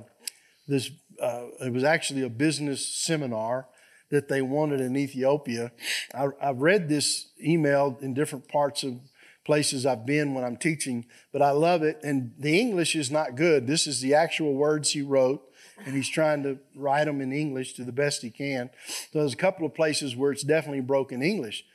this, 0.68 0.92
uh, 1.22 1.46
it 1.62 1.72
was 1.72 1.86
actually 1.86 2.24
a 2.24 2.30
business 2.30 2.86
seminar 2.86 3.68
that 4.12 4.28
they 4.28 4.42
wanted 4.42 4.82
in 4.82 4.98
Ethiopia. 4.98 5.72
I, 6.14 6.28
I've 6.42 6.60
read 6.60 6.90
this 6.90 7.30
email 7.42 7.98
in 8.02 8.14
different 8.14 8.50
parts 8.50 8.84
of 8.84 9.00
places 9.46 9.86
I've 9.86 10.06
been 10.06 10.34
when 10.34 10.44
I'm 10.44 10.58
teaching, 10.58 11.06
but 11.32 11.42
I 11.42 11.52
love 11.52 11.84
it. 11.84 12.00
And 12.04 12.34
the 12.38 12.60
English 12.60 12.96
is 12.96 13.12
not 13.12 13.36
good. 13.36 13.68
This 13.68 13.88
is 13.88 14.02
the 14.02 14.14
actual 14.14 14.54
words 14.54 14.92
he 14.92 15.02
wrote, 15.02 15.44
and 15.86 15.96
he's 15.96 16.10
trying 16.10 16.44
to 16.44 16.60
write 16.76 17.06
them 17.06 17.22
in 17.22 17.34
English 17.34 17.74
to 17.74 17.84
the 17.84 17.92
best 17.92 18.22
he 18.22 18.30
can. 18.30 18.70
So 19.12 19.20
there's 19.20 19.34
a 19.34 19.38
couple 19.38 19.66
of 19.66 19.76
places 19.76 20.16
where 20.16 20.32
it's 20.32 20.44
definitely 20.44 20.82
broken 20.82 21.22
English. 21.22 21.66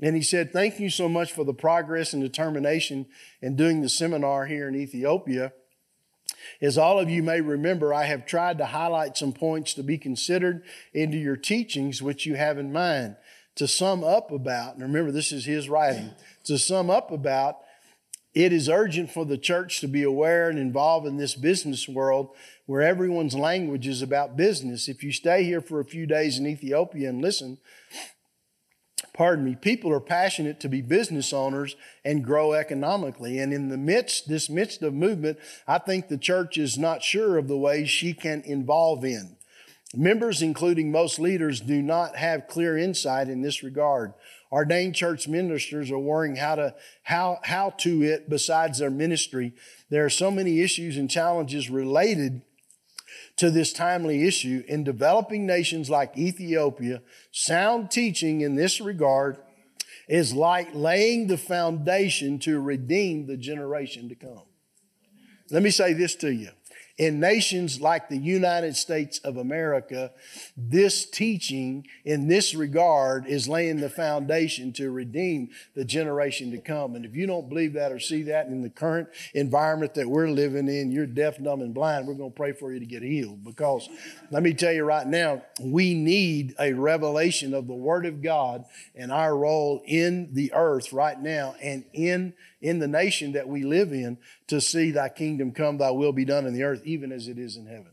And 0.00 0.14
he 0.14 0.22
said, 0.22 0.52
Thank 0.52 0.78
you 0.78 0.90
so 0.90 1.08
much 1.08 1.32
for 1.32 1.44
the 1.44 1.54
progress 1.54 2.12
and 2.12 2.22
determination 2.22 3.06
in 3.40 3.56
doing 3.56 3.80
the 3.80 3.88
seminar 3.88 4.46
here 4.46 4.68
in 4.68 4.76
Ethiopia. 4.76 5.52
As 6.60 6.78
all 6.78 6.98
of 6.98 7.10
you 7.10 7.22
may 7.22 7.40
remember, 7.40 7.92
I 7.92 8.04
have 8.04 8.26
tried 8.26 8.58
to 8.58 8.66
highlight 8.66 9.16
some 9.16 9.32
points 9.32 9.74
to 9.74 9.82
be 9.82 9.98
considered 9.98 10.64
into 10.92 11.16
your 11.16 11.36
teachings, 11.36 12.02
which 12.02 12.26
you 12.26 12.34
have 12.34 12.58
in 12.58 12.72
mind. 12.72 13.16
To 13.56 13.66
sum 13.66 14.04
up 14.04 14.30
about, 14.30 14.74
and 14.74 14.82
remember, 14.82 15.10
this 15.10 15.32
is 15.32 15.46
his 15.46 15.68
writing 15.68 16.12
to 16.44 16.58
sum 16.58 16.90
up 16.90 17.10
about, 17.10 17.56
it 18.34 18.52
is 18.52 18.68
urgent 18.68 19.10
for 19.10 19.24
the 19.24 19.38
church 19.38 19.80
to 19.80 19.88
be 19.88 20.02
aware 20.02 20.50
and 20.50 20.58
involved 20.58 21.06
in 21.06 21.16
this 21.16 21.34
business 21.34 21.88
world 21.88 22.28
where 22.66 22.82
everyone's 22.82 23.34
language 23.34 23.86
is 23.86 24.02
about 24.02 24.36
business. 24.36 24.88
If 24.88 25.02
you 25.02 25.10
stay 25.10 25.44
here 25.44 25.62
for 25.62 25.80
a 25.80 25.86
few 25.86 26.04
days 26.04 26.38
in 26.38 26.46
Ethiopia 26.46 27.08
and 27.08 27.22
listen, 27.22 27.56
pardon 29.14 29.46
me, 29.46 29.56
people 29.56 29.90
are 29.90 30.00
passionate 30.00 30.60
to 30.60 30.68
be 30.68 30.82
business 30.82 31.32
owners 31.32 31.76
and 32.04 32.22
grow 32.22 32.52
economically. 32.52 33.38
And 33.38 33.54
in 33.54 33.70
the 33.70 33.78
midst, 33.78 34.28
this 34.28 34.50
midst 34.50 34.82
of 34.82 34.92
movement, 34.92 35.38
I 35.66 35.78
think 35.78 36.08
the 36.08 36.18
church 36.18 36.58
is 36.58 36.76
not 36.76 37.02
sure 37.02 37.38
of 37.38 37.48
the 37.48 37.56
ways 37.56 37.88
she 37.88 38.12
can 38.12 38.42
involve 38.42 39.02
in. 39.02 39.38
Members, 39.94 40.42
including 40.42 40.90
most 40.90 41.18
leaders, 41.18 41.60
do 41.60 41.80
not 41.80 42.16
have 42.16 42.48
clear 42.48 42.76
insight 42.76 43.28
in 43.28 43.40
this 43.40 43.62
regard. 43.62 44.14
Ordained 44.50 44.94
church 44.94 45.28
ministers 45.28 45.90
are 45.90 45.98
worrying 45.98 46.36
how 46.36 46.56
to 46.56 46.74
how 47.04 47.38
how 47.44 47.70
to 47.78 48.02
it 48.02 48.28
besides 48.28 48.78
their 48.78 48.90
ministry. 48.90 49.54
There 49.88 50.04
are 50.04 50.10
so 50.10 50.30
many 50.30 50.60
issues 50.60 50.96
and 50.96 51.10
challenges 51.10 51.70
related 51.70 52.42
to 53.36 53.50
this 53.50 53.72
timely 53.72 54.26
issue 54.26 54.64
in 54.66 54.82
developing 54.82 55.46
nations 55.46 55.90
like 55.90 56.16
Ethiopia. 56.16 57.02
Sound 57.30 57.90
teaching 57.90 58.40
in 58.40 58.54
this 58.54 58.80
regard 58.80 59.38
is 60.08 60.32
like 60.32 60.68
laying 60.72 61.26
the 61.26 61.38
foundation 61.38 62.38
to 62.40 62.60
redeem 62.60 63.26
the 63.26 63.36
generation 63.36 64.08
to 64.08 64.14
come. 64.14 64.42
Let 65.50 65.62
me 65.62 65.70
say 65.70 65.92
this 65.92 66.14
to 66.16 66.32
you. 66.32 66.50
In 66.98 67.20
nations 67.20 67.78
like 67.78 68.08
the 68.08 68.16
United 68.16 68.74
States 68.74 69.18
of 69.18 69.36
America, 69.36 70.12
this 70.56 71.04
teaching 71.04 71.86
in 72.06 72.26
this 72.26 72.54
regard 72.54 73.26
is 73.26 73.48
laying 73.48 73.80
the 73.80 73.90
foundation 73.90 74.72
to 74.74 74.90
redeem 74.90 75.50
the 75.74 75.84
generation 75.84 76.50
to 76.52 76.58
come. 76.58 76.94
And 76.94 77.04
if 77.04 77.14
you 77.14 77.26
don't 77.26 77.50
believe 77.50 77.74
that 77.74 77.92
or 77.92 78.00
see 78.00 78.22
that 78.24 78.46
in 78.46 78.62
the 78.62 78.70
current 78.70 79.08
environment 79.34 79.92
that 79.94 80.08
we're 80.08 80.30
living 80.30 80.68
in, 80.68 80.90
you're 80.90 81.06
deaf, 81.06 81.42
dumb, 81.42 81.60
and 81.60 81.74
blind. 81.74 82.06
We're 82.06 82.14
going 82.14 82.30
to 82.30 82.36
pray 82.36 82.52
for 82.52 82.72
you 82.72 82.80
to 82.80 82.86
get 82.86 83.02
healed 83.02 83.44
because 83.44 83.88
let 84.30 84.42
me 84.42 84.54
tell 84.54 84.72
you 84.72 84.84
right 84.84 85.06
now, 85.06 85.42
we 85.60 85.92
need 85.92 86.54
a 86.58 86.72
revelation 86.72 87.52
of 87.52 87.66
the 87.66 87.74
Word 87.74 88.06
of 88.06 88.22
God 88.22 88.64
and 88.94 89.12
our 89.12 89.36
role 89.36 89.82
in 89.84 90.30
the 90.32 90.52
earth 90.54 90.94
right 90.94 91.20
now 91.20 91.56
and 91.60 91.84
in 91.92 92.32
in 92.66 92.80
the 92.80 92.88
nation 92.88 93.32
that 93.32 93.48
we 93.48 93.62
live 93.62 93.92
in 93.92 94.18
to 94.48 94.60
see 94.60 94.90
thy 94.90 95.08
kingdom 95.08 95.52
come, 95.52 95.78
thy 95.78 95.90
will 95.90 96.12
be 96.12 96.24
done 96.24 96.46
in 96.46 96.52
the 96.52 96.64
earth, 96.64 96.82
even 96.84 97.12
as 97.12 97.28
it 97.28 97.38
is 97.38 97.56
in 97.56 97.66
heaven. 97.66 97.92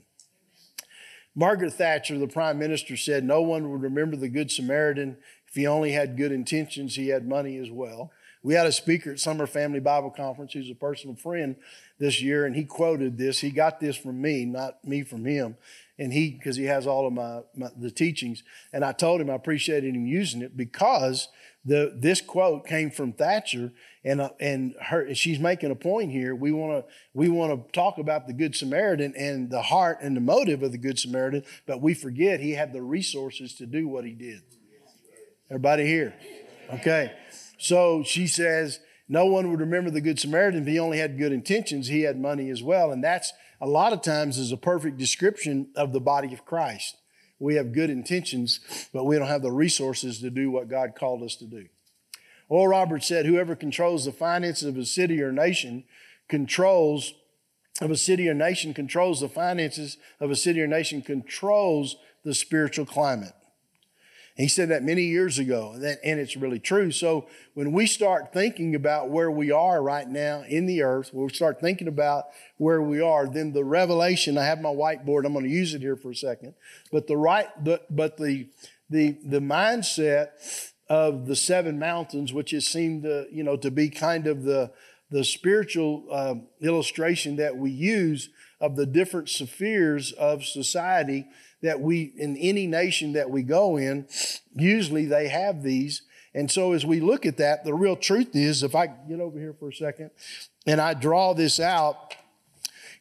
Margaret 1.35 1.73
Thatcher, 1.73 2.17
the 2.17 2.27
prime 2.27 2.57
minister, 2.57 2.97
said 2.97 3.23
no 3.23 3.41
one 3.41 3.71
would 3.71 3.81
remember 3.81 4.15
the 4.15 4.29
Good 4.29 4.51
Samaritan 4.51 5.17
if 5.47 5.55
he 5.55 5.67
only 5.67 5.91
had 5.91 6.17
good 6.17 6.31
intentions, 6.31 6.95
he 6.95 7.09
had 7.09 7.27
money 7.27 7.57
as 7.57 7.69
well. 7.69 8.11
We 8.41 8.55
had 8.55 8.65
a 8.65 8.71
speaker 8.71 9.11
at 9.11 9.19
Summer 9.19 9.45
Family 9.45 9.79
Bible 9.79 10.09
Conference 10.09 10.53
who's 10.53 10.71
a 10.71 10.75
personal 10.75 11.15
friend 11.15 11.55
this 11.99 12.23
year, 12.23 12.47
and 12.47 12.55
he 12.55 12.65
quoted 12.65 13.19
this. 13.19 13.39
He 13.39 13.51
got 13.51 13.79
this 13.79 13.95
from 13.95 14.19
me, 14.19 14.45
not 14.45 14.83
me 14.83 15.03
from 15.03 15.25
him. 15.25 15.55
And 15.99 16.11
he, 16.11 16.31
because 16.31 16.55
he 16.55 16.63
has 16.63 16.87
all 16.87 17.05
of 17.05 17.13
my, 17.13 17.41
my, 17.55 17.69
the 17.77 17.91
teachings, 17.91 18.41
and 18.73 18.83
I 18.83 18.93
told 18.93 19.21
him 19.21 19.29
I 19.29 19.35
appreciated 19.35 19.93
him 19.93 20.07
using 20.07 20.41
it 20.41 20.57
because 20.57 21.29
the 21.63 21.95
this 21.95 22.19
quote 22.19 22.65
came 22.65 22.89
from 22.89 23.13
Thatcher, 23.13 23.71
and 24.03 24.21
uh, 24.21 24.29
and 24.39 24.75
her 24.81 25.13
she's 25.15 25.39
making 25.39 25.71
a 25.71 25.75
point 25.75 26.11
here. 26.11 26.35
We 26.35 26.51
want 26.51 26.85
to 26.85 26.93
we 27.13 27.29
want 27.29 27.65
to 27.65 27.71
talk 27.71 27.97
about 27.97 28.27
the 28.27 28.33
Good 28.33 28.55
Samaritan 28.55 29.13
and 29.15 29.49
the 29.49 29.61
heart 29.61 29.99
and 30.01 30.15
the 30.15 30.21
motive 30.21 30.63
of 30.63 30.71
the 30.71 30.77
Good 30.77 30.99
Samaritan, 30.99 31.43
but 31.65 31.81
we 31.81 31.93
forget 31.93 32.39
he 32.39 32.51
had 32.51 32.73
the 32.73 32.81
resources 32.81 33.55
to 33.55 33.65
do 33.65 33.87
what 33.87 34.05
he 34.05 34.13
did. 34.13 34.41
Everybody 35.49 35.85
here, 35.85 36.13
okay? 36.73 37.13
So 37.57 38.03
she 38.03 38.27
says 38.27 38.79
no 39.07 39.25
one 39.25 39.49
would 39.51 39.59
remember 39.59 39.89
the 39.89 40.01
Good 40.01 40.19
Samaritan 40.19 40.61
if 40.61 40.67
he 40.67 40.79
only 40.79 40.97
had 40.97 41.17
good 41.17 41.31
intentions. 41.31 41.87
He 41.87 42.01
had 42.01 42.19
money 42.19 42.49
as 42.49 42.63
well, 42.63 42.91
and 42.91 43.03
that's 43.03 43.31
a 43.61 43.67
lot 43.67 43.93
of 43.93 44.01
times 44.01 44.37
is 44.37 44.51
a 44.51 44.57
perfect 44.57 44.97
description 44.97 45.69
of 45.75 45.93
the 45.93 46.01
body 46.01 46.33
of 46.33 46.45
Christ. 46.45 46.97
We 47.39 47.55
have 47.55 47.73
good 47.73 47.89
intentions, 47.89 48.59
but 48.93 49.03
we 49.05 49.17
don't 49.17 49.27
have 49.27 49.41
the 49.41 49.51
resources 49.51 50.19
to 50.19 50.29
do 50.29 50.49
what 50.49 50.69
God 50.69 50.95
called 50.95 51.23
us 51.23 51.35
to 51.37 51.45
do. 51.45 51.67
Oral 52.53 52.67
Roberts 52.67 53.07
said, 53.07 53.25
Whoever 53.25 53.55
controls 53.55 54.05
the 54.05 54.11
finances 54.11 54.67
of 54.67 54.77
a 54.77 54.85
city 54.85 55.21
or 55.23 55.31
nation 55.31 55.85
controls 56.27 57.15
of 57.81 57.89
a 57.89 57.97
city 57.97 58.29
or 58.29 58.35
nation 58.35 58.75
controls 58.75 59.21
the 59.21 59.27
finances 59.27 59.97
of 60.19 60.29
a 60.29 60.35
city 60.35 60.61
or 60.61 60.67
nation 60.67 61.01
controls 61.01 61.95
the 62.23 62.35
spiritual 62.35 62.85
climate. 62.85 63.33
He 64.35 64.47
said 64.47 64.69
that 64.69 64.83
many 64.83 65.03
years 65.03 65.39
ago, 65.39 65.73
and 65.73 66.19
it's 66.19 66.37
really 66.37 66.59
true. 66.59 66.91
So 66.91 67.27
when 67.55 67.71
we 67.71 67.87
start 67.87 68.33
thinking 68.33 68.75
about 68.75 69.09
where 69.09 69.31
we 69.31 69.49
are 69.49 69.81
right 69.81 70.07
now 70.07 70.43
in 70.47 70.67
the 70.67 70.83
earth, 70.83 71.11
when 71.11 71.25
we 71.25 71.33
start 71.33 71.59
thinking 71.59 71.87
about 71.87 72.25
where 72.57 72.83
we 72.83 73.01
are, 73.01 73.27
then 73.27 73.53
the 73.53 73.63
revelation, 73.63 74.37
I 74.37 74.45
have 74.45 74.61
my 74.61 74.69
whiteboard, 74.69 75.25
I'm 75.25 75.33
going 75.33 75.45
to 75.45 75.51
use 75.51 75.73
it 75.73 75.81
here 75.81 75.95
for 75.95 76.11
a 76.11 76.15
second, 76.15 76.53
but 76.91 77.07
the 77.07 77.17
right, 77.17 77.47
but, 77.63 77.95
but 77.95 78.17
the, 78.17 78.47
the, 78.91 79.17
the 79.23 79.39
mindset 79.39 80.29
of 80.89 81.27
the 81.27 81.35
seven 81.35 81.79
mountains, 81.79 82.33
which 82.33 82.51
has 82.51 82.67
seemed 82.67 83.03
to, 83.03 83.25
you 83.31 83.43
know, 83.43 83.55
to 83.57 83.71
be 83.71 83.89
kind 83.89 84.27
of 84.27 84.43
the, 84.43 84.71
the 85.09 85.23
spiritual 85.23 86.05
uh, 86.11 86.35
illustration 86.61 87.35
that 87.37 87.57
we 87.57 87.71
use 87.71 88.29
of 88.59 88.75
the 88.75 88.85
different 88.85 89.29
spheres 89.29 90.11
of 90.13 90.43
society 90.45 91.25
that 91.61 91.79
we, 91.79 92.13
in 92.17 92.35
any 92.37 92.67
nation 92.67 93.13
that 93.13 93.29
we 93.29 93.43
go 93.43 93.77
in, 93.77 94.07
usually 94.55 95.05
they 95.05 95.29
have 95.29 95.63
these. 95.63 96.03
And 96.33 96.49
so 96.49 96.73
as 96.73 96.85
we 96.85 96.99
look 96.99 97.25
at 97.25 97.37
that, 97.37 97.63
the 97.63 97.73
real 97.73 97.95
truth 97.95 98.35
is, 98.35 98.63
if 98.63 98.75
I 98.75 98.87
get 98.87 99.19
over 99.19 99.39
here 99.39 99.53
for 99.57 99.69
a 99.69 99.73
second 99.73 100.11
and 100.65 100.81
I 100.81 100.93
draw 100.93 101.33
this 101.33 101.59
out 101.59 102.15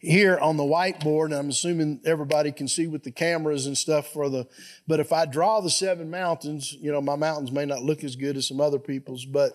here 0.02 0.36
on 0.36 0.56
the 0.56 0.64
whiteboard, 0.64 1.26
and 1.26 1.34
I'm 1.34 1.48
assuming 1.48 2.00
everybody 2.04 2.50
can 2.50 2.66
see 2.66 2.88
with 2.88 3.04
the 3.04 3.12
cameras 3.12 3.66
and 3.66 3.78
stuff 3.78 4.08
for 4.08 4.28
the, 4.28 4.48
but 4.88 4.98
if 4.98 5.12
I 5.12 5.26
draw 5.26 5.60
the 5.60 5.70
seven 5.70 6.10
mountains, 6.10 6.76
you 6.80 6.90
know, 6.90 7.00
my 7.00 7.14
mountains 7.14 7.52
may 7.52 7.64
not 7.64 7.82
look 7.82 8.02
as 8.02 8.16
good 8.16 8.36
as 8.36 8.48
some 8.48 8.60
other 8.60 8.80
people's, 8.80 9.24
but 9.24 9.52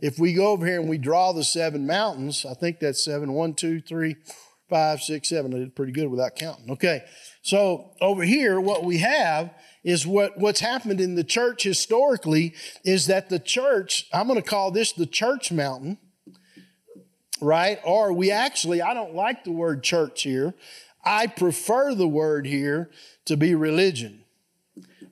if 0.00 0.16
we 0.18 0.32
go 0.32 0.48
over 0.48 0.64
here 0.64 0.80
and 0.80 0.88
we 0.88 0.96
draw 0.96 1.32
the 1.32 1.42
seven 1.42 1.86
mountains, 1.88 2.46
I 2.48 2.54
think 2.54 2.78
that's 2.78 3.04
seven, 3.04 3.32
one, 3.32 3.54
two, 3.54 3.80
three, 3.80 4.16
five, 4.70 5.00
six, 5.02 5.28
seven. 5.28 5.52
I 5.52 5.58
did 5.58 5.76
pretty 5.76 5.92
good 5.92 6.08
without 6.08 6.36
counting. 6.36 6.70
Okay. 6.70 7.02
So 7.42 7.90
over 8.00 8.22
here, 8.22 8.60
what 8.60 8.84
we 8.84 8.98
have 8.98 9.50
is 9.82 10.06
what, 10.06 10.38
what's 10.38 10.60
happened 10.60 11.00
in 11.00 11.16
the 11.16 11.24
church 11.24 11.64
historically 11.64 12.54
is 12.84 13.06
that 13.08 13.28
the 13.28 13.38
church, 13.38 14.06
I'm 14.12 14.28
going 14.28 14.40
to 14.40 14.48
call 14.48 14.70
this 14.70 14.92
the 14.92 15.04
church 15.04 15.52
mountain, 15.52 15.98
right? 17.44 17.78
Or 17.84 18.12
we 18.12 18.30
actually, 18.30 18.82
I 18.82 18.94
don't 18.94 19.14
like 19.14 19.44
the 19.44 19.52
word 19.52 19.82
church 19.82 20.22
here. 20.22 20.54
I 21.04 21.26
prefer 21.26 21.94
the 21.94 22.08
word 22.08 22.46
here 22.46 22.90
to 23.26 23.36
be 23.36 23.54
religion. 23.54 24.20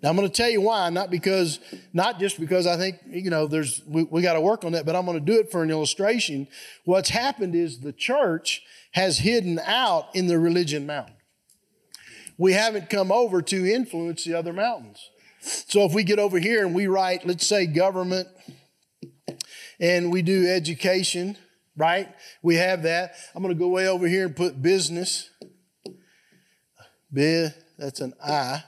Now 0.02 0.08
I'm 0.10 0.16
going 0.16 0.28
to 0.28 0.34
tell 0.34 0.50
you 0.50 0.60
why, 0.60 0.90
not 0.90 1.10
because, 1.10 1.60
not 1.92 2.18
just 2.18 2.40
because 2.40 2.66
I 2.66 2.76
think, 2.76 2.98
you 3.08 3.30
know, 3.30 3.46
there's, 3.46 3.82
we, 3.86 4.02
we 4.02 4.20
got 4.20 4.32
to 4.32 4.40
work 4.40 4.64
on 4.64 4.72
that, 4.72 4.84
but 4.84 4.96
I'm 4.96 5.06
going 5.06 5.18
to 5.18 5.24
do 5.24 5.38
it 5.38 5.52
for 5.52 5.62
an 5.62 5.70
illustration. 5.70 6.48
What's 6.84 7.10
happened 7.10 7.54
is 7.54 7.78
the 7.78 7.92
church 7.92 8.62
has 8.92 9.18
hidden 9.18 9.60
out 9.64 10.08
in 10.14 10.26
the 10.26 10.38
religion 10.38 10.86
mountain. 10.86 11.14
We 12.36 12.52
haven't 12.52 12.90
come 12.90 13.12
over 13.12 13.42
to 13.42 13.72
influence 13.72 14.24
the 14.24 14.34
other 14.34 14.52
mountains. 14.52 15.10
So 15.40 15.84
if 15.84 15.94
we 15.94 16.02
get 16.02 16.18
over 16.18 16.38
here 16.38 16.64
and 16.64 16.74
we 16.74 16.88
write, 16.88 17.26
let's 17.26 17.46
say 17.46 17.66
government, 17.66 18.28
and 19.78 20.10
we 20.10 20.22
do 20.22 20.48
education, 20.48 21.36
right? 21.76 22.08
We 22.42 22.56
have 22.56 22.82
that. 22.84 23.14
I'm 23.34 23.42
going 23.42 23.54
to 23.54 23.58
go 23.58 23.68
way 23.68 23.88
over 23.88 24.06
here 24.06 24.26
and 24.26 24.36
put 24.36 24.60
business. 24.60 25.30
B, 27.12 27.48
that's 27.78 28.00
an 28.00 28.14
I. 28.24 28.64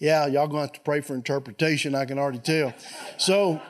Yeah, 0.00 0.26
y'all 0.26 0.48
gonna 0.48 0.62
have 0.62 0.72
to 0.72 0.80
pray 0.80 1.02
for 1.02 1.14
interpretation, 1.14 1.94
I 1.94 2.06
can 2.06 2.18
already 2.18 2.38
tell. 2.38 2.72
So 3.18 3.60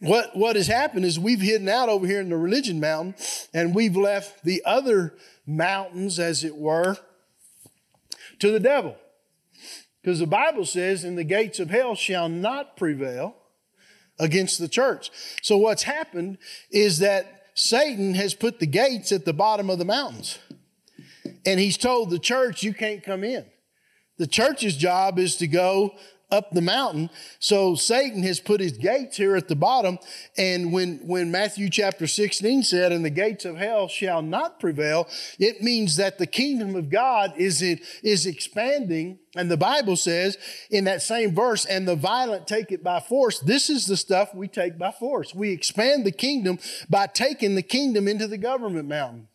what, 0.00 0.36
what 0.36 0.56
has 0.56 0.66
happened 0.66 1.04
is 1.04 1.18
we've 1.18 1.40
hidden 1.40 1.68
out 1.68 1.88
over 1.88 2.06
here 2.06 2.20
in 2.20 2.28
the 2.28 2.36
religion 2.36 2.80
mountain 2.80 3.14
and 3.54 3.74
we've 3.74 3.96
left 3.96 4.44
the 4.44 4.62
other 4.66 5.14
mountains, 5.46 6.18
as 6.18 6.42
it 6.42 6.56
were, 6.56 6.96
to 8.40 8.50
the 8.50 8.60
devil. 8.60 8.96
Because 10.02 10.18
the 10.18 10.26
Bible 10.26 10.66
says, 10.66 11.04
and 11.04 11.16
the 11.16 11.24
gates 11.24 11.60
of 11.60 11.70
hell 11.70 11.94
shall 11.94 12.28
not 12.28 12.76
prevail 12.76 13.36
against 14.18 14.58
the 14.58 14.68
church. 14.68 15.10
So 15.42 15.56
what's 15.56 15.82
happened 15.82 16.38
is 16.70 16.98
that 16.98 17.42
Satan 17.54 18.14
has 18.14 18.34
put 18.34 18.58
the 18.58 18.66
gates 18.66 19.12
at 19.12 19.24
the 19.24 19.32
bottom 19.32 19.70
of 19.70 19.78
the 19.78 19.84
mountains. 19.84 20.38
And 21.46 21.60
he's 21.60 21.76
told 21.76 22.10
the 22.10 22.18
church, 22.18 22.62
you 22.62 22.74
can't 22.74 23.02
come 23.02 23.22
in. 23.24 23.44
The 24.18 24.26
church's 24.26 24.76
job 24.76 25.18
is 25.18 25.36
to 25.36 25.46
go 25.46 25.94
up 26.34 26.50
the 26.50 26.60
mountain. 26.60 27.08
So 27.38 27.74
Satan 27.74 28.22
has 28.24 28.40
put 28.40 28.60
his 28.60 28.76
gates 28.76 29.16
here 29.16 29.36
at 29.36 29.48
the 29.48 29.56
bottom. 29.56 29.98
And 30.36 30.72
when, 30.72 30.98
when 31.06 31.30
Matthew 31.30 31.70
chapter 31.70 32.06
16 32.06 32.64
said, 32.64 32.92
and 32.92 33.04
the 33.04 33.10
gates 33.10 33.44
of 33.44 33.56
hell 33.56 33.88
shall 33.88 34.20
not 34.20 34.60
prevail, 34.60 35.08
it 35.38 35.62
means 35.62 35.96
that 35.96 36.18
the 36.18 36.26
kingdom 36.26 36.74
of 36.74 36.90
God 36.90 37.32
is, 37.36 37.62
it, 37.62 37.80
is 38.02 38.26
expanding. 38.26 39.20
And 39.36 39.50
the 39.50 39.56
Bible 39.56 39.96
says 39.96 40.36
in 40.70 40.84
that 40.84 41.02
same 41.02 41.34
verse, 41.34 41.64
and 41.64 41.88
the 41.88 41.96
violent 41.96 42.46
take 42.46 42.72
it 42.72 42.82
by 42.82 43.00
force. 43.00 43.40
This 43.40 43.70
is 43.70 43.86
the 43.86 43.96
stuff 43.96 44.34
we 44.34 44.48
take 44.48 44.76
by 44.78 44.92
force. 44.92 45.34
We 45.34 45.50
expand 45.50 46.04
the 46.04 46.12
kingdom 46.12 46.58
by 46.88 47.06
taking 47.06 47.54
the 47.54 47.62
kingdom 47.62 48.08
into 48.08 48.26
the 48.26 48.38
government 48.38 48.88
mountain. 48.88 49.28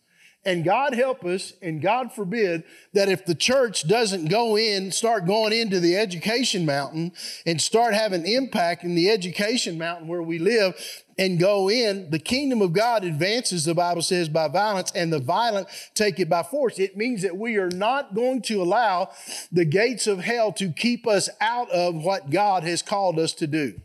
And 0.46 0.64
God 0.64 0.94
help 0.94 1.26
us, 1.26 1.52
and 1.62 1.82
God 1.82 2.14
forbid 2.14 2.64
that 2.94 3.10
if 3.10 3.26
the 3.26 3.36
church 3.36 3.86
doesn't 3.88 4.30
go 4.30 4.58
in, 4.58 4.92
start 4.94 5.28
going 5.28 5.52
into 5.52 5.82
the 5.82 5.98
education 5.98 6.66
mountain 6.66 7.12
and 7.46 7.62
start 7.62 7.94
having 7.94 8.26
impact 8.26 8.86
in 8.86 8.96
the 8.96 9.10
education 9.10 9.78
mountain 9.78 10.08
where 10.08 10.24
we 10.24 10.40
live 10.40 10.76
and 11.18 11.38
go 11.38 11.70
in, 11.70 12.10
the 12.10 12.20
kingdom 12.20 12.62
of 12.62 12.72
God 12.72 13.04
advances, 13.04 13.66
the 13.66 13.76
Bible 13.76 14.02
says, 14.02 14.30
by 14.30 14.48
violence, 14.48 14.94
and 14.96 15.12
the 15.12 15.20
violent 15.20 15.68
take 15.94 16.18
it 16.22 16.30
by 16.30 16.44
force. 16.44 16.80
It 16.80 16.96
means 16.96 17.22
that 17.24 17.36
we 17.36 17.58
are 17.58 17.70
not 17.70 18.16
going 18.16 18.42
to 18.44 18.62
allow 18.62 19.12
the 19.52 19.66
gates 19.66 20.08
of 20.08 20.20
hell 20.20 20.54
to 20.54 20.72
keep 20.72 21.06
us 21.06 21.30
out 21.42 21.70
of 21.72 21.96
what 21.96 22.30
God 22.30 22.64
has 22.64 22.82
called 22.82 23.20
us 23.20 23.34
to 23.34 23.48
do. 23.48 23.82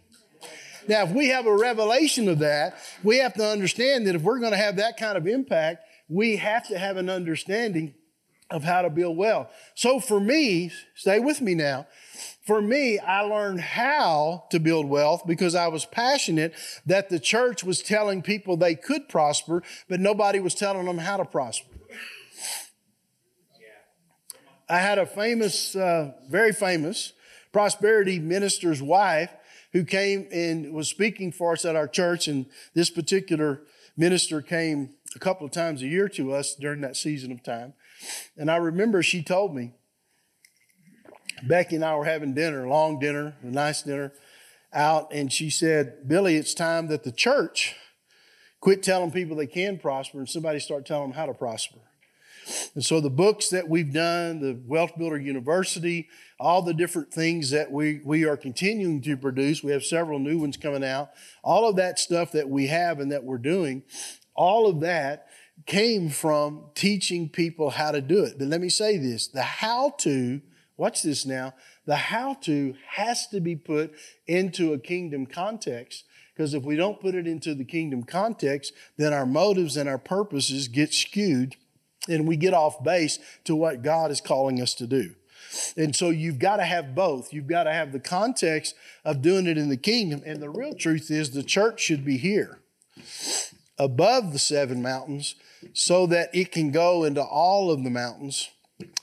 Now, 0.87 1.03
if 1.03 1.11
we 1.11 1.29
have 1.29 1.47
a 1.47 1.57
revelation 1.57 2.29
of 2.29 2.39
that, 2.39 2.77
we 3.03 3.19
have 3.19 3.35
to 3.35 3.45
understand 3.45 4.07
that 4.07 4.15
if 4.15 4.23
we're 4.23 4.39
going 4.39 4.53
to 4.53 4.59
have 4.59 4.77
that 4.77 4.97
kind 4.97 5.17
of 5.17 5.27
impact, 5.27 5.84
we 6.09 6.37
have 6.37 6.67
to 6.69 6.79
have 6.79 6.97
an 6.97 7.09
understanding 7.09 7.95
of 8.51 8.63
how 8.63 8.83
to 8.83 8.91
build 8.91 9.17
well. 9.17 9.51
So 9.75 9.99
for 9.99 10.21
me, 10.21 10.71
stay 10.95 11.19
with 11.19 11.41
me 11.41 11.55
now. 11.55 11.87
For 12.47 12.61
me, 12.61 12.99
I 12.99 13.23
learned 13.23 13.61
how 13.61 14.45
to 14.51 14.61
build 14.61 14.87
wealth 14.87 15.23
because 15.27 15.55
I 15.55 15.69
was 15.69 15.87
passionate 15.87 16.55
that 16.87 17.09
the 17.09 17.19
church 17.19 17.65
was 17.65 17.81
telling 17.81 18.23
people 18.23 18.57
they 18.57 18.75
could 18.75 19.09
prosper, 19.09 19.63
but 19.89 19.99
nobody 19.99 20.41
was 20.41 20.55
telling 20.55 20.85
them 20.85 20.99
how 20.99 21.17
to 21.17 21.25
prosper. 21.25 21.75
I 24.69 24.79
had 24.79 24.99
a 24.99 25.07
famous, 25.07 25.77
uh, 25.77 26.13
very 26.29 26.53
famous 26.53 27.13
prosperity 27.53 28.19
minister's 28.19 28.83
wife 28.83 29.31
who 29.73 29.85
came 29.85 30.27
and 30.33 30.73
was 30.73 30.89
speaking 30.89 31.33
for 31.33 31.53
us 31.53 31.65
at 31.65 31.77
our 31.77 31.89
church. 31.89 32.29
And 32.29 32.47
this 32.75 32.91
particular 32.91 33.63
minister 33.97 34.41
came 34.43 34.91
a 35.15 35.19
couple 35.19 35.47
of 35.47 35.53
times 35.53 35.83
a 35.83 35.87
year 35.87 36.09
to 36.11 36.33
us 36.33 36.55
during 36.55 36.81
that 36.83 36.97
season 36.97 37.33
of 37.33 37.43
time. 37.43 37.75
And 38.37 38.51
I 38.51 38.57
remember 38.57 39.03
she 39.03 39.23
told 39.23 39.55
me, 39.55 39.73
Becky 41.43 41.77
and 41.77 41.85
I 41.85 41.97
were 41.97 42.05
having 42.05 42.35
dinner, 42.35 42.67
long 42.69 42.99
dinner, 42.99 43.37
a 43.43 43.47
nice 43.47 43.83
dinner 43.83 44.13
out, 44.73 45.13
and 45.13 45.33
she 45.33 45.51
said, 45.51 46.09
Billy, 46.09 46.37
it's 46.37 46.55
time 46.55 46.89
that 46.89 47.05
the 47.05 47.13
church 47.13 47.75
quit 48.61 48.83
telling 48.83 49.11
people 49.11 49.37
they 49.37 49.47
can 49.47 49.79
prosper 49.79 50.19
and 50.19 50.29
somebody 50.29 50.59
start 50.59 50.87
telling 50.87 51.11
them 51.11 51.17
how 51.17 51.27
to 51.27 51.35
prosper. 51.35 51.81
And 52.75 52.85
so 52.85 53.01
the 53.01 53.11
books 53.11 53.49
that 53.51 53.69
we've 53.69 53.93
done, 53.93 54.41
the 54.41 54.61
Wealth 54.67 54.93
Builder 54.99 55.19
University, 55.19 56.09
all 56.39 56.63
the 56.63 56.75
different 56.75 57.13
things 57.13 57.51
that 57.51 57.71
we, 57.71 58.01
we 58.05 58.25
are 58.25 58.37
continuing 58.37 59.01
to 59.03 59.17
produce, 59.17 59.63
we 59.63 59.73
have 59.73 59.85
several 59.85 60.19
new 60.19 60.39
ones 60.39 60.57
coming 60.57 60.85
out, 60.85 61.11
all 61.43 61.69
of 61.69 61.77
that 61.77 61.99
stuff 61.99 62.33
that 62.33 62.49
we 62.49 62.67
have 62.67 63.01
and 63.01 63.13
that 63.13 63.25
we're 63.25 63.39
doing, 63.39 63.83
all 64.35 64.67
of 64.67 64.81
that 64.81 65.29
came 65.67 66.11
from 66.11 66.65
teaching 66.75 67.29
people 67.29 67.71
how 67.71 67.93
to 67.93 68.01
do 68.01 68.25
it. 68.25 68.39
But 68.39 68.49
let 68.49 68.61
me 68.61 68.69
say 68.69 68.99
this 68.99 69.29
the 69.29 69.43
how 69.43 69.91
to, 69.99 70.41
watch 70.77 71.03
this 71.03 71.25
now, 71.25 71.55
the 71.87 71.97
how 71.97 72.35
to 72.43 72.75
has 72.89 73.27
to 73.29 73.41
be 73.41 73.57
put 73.57 73.93
into 74.27 74.73
a 74.73 74.79
kingdom 74.79 75.27
context. 75.27 76.05
Because 76.35 76.53
if 76.53 76.65
we 76.65 76.75
don't 76.75 77.01
put 77.01 77.15
it 77.15 77.29
into 77.29 77.55
the 77.55 77.65
kingdom 77.65 78.03
context, 78.03 78.73
then 78.97 79.13
our 79.13 79.27
motives 79.27 79.77
and 79.77 79.89
our 79.89 79.99
purposes 79.99 80.67
get 80.67 80.93
skewed 80.93 81.55
and 82.09 82.27
we 82.27 82.37
get 82.37 82.53
off 82.53 82.83
base 82.83 83.21
to 83.45 83.55
what 83.55 83.83
God 83.83 84.11
is 84.11 84.21
calling 84.21 84.61
us 84.61 84.75
to 84.75 84.87
do. 84.87 85.15
And 85.77 85.95
so 85.95 86.11
you've 86.11 86.41
got 86.41 86.57
to 86.57 86.65
have 86.65 86.95
both. 86.95 87.33
You've 87.33 87.47
got 87.47 87.65
to 87.65 87.73
have 87.73 87.93
the 87.93 88.01
context 88.01 88.75
of 89.05 89.23
doing 89.23 89.47
it 89.47 89.57
in 89.57 89.69
the 89.69 89.77
kingdom. 89.77 90.23
And 90.27 90.43
the 90.43 90.51
real 90.51 90.75
truth 90.75 91.09
is 91.09 91.31
the 91.31 91.45
church 91.45 91.81
should 91.81 92.05
be 92.05 92.17
here 92.17 92.59
above 93.79 94.33
the 94.33 94.39
seven 94.39 94.83
mountains 94.83 95.35
so 95.73 96.07
that 96.07 96.31
it 96.35 96.53
can 96.53 96.71
go 96.71 97.05
into 97.05 97.23
all 97.23 97.71
of 97.71 97.83
the 97.83 97.91
mountains 97.91 98.51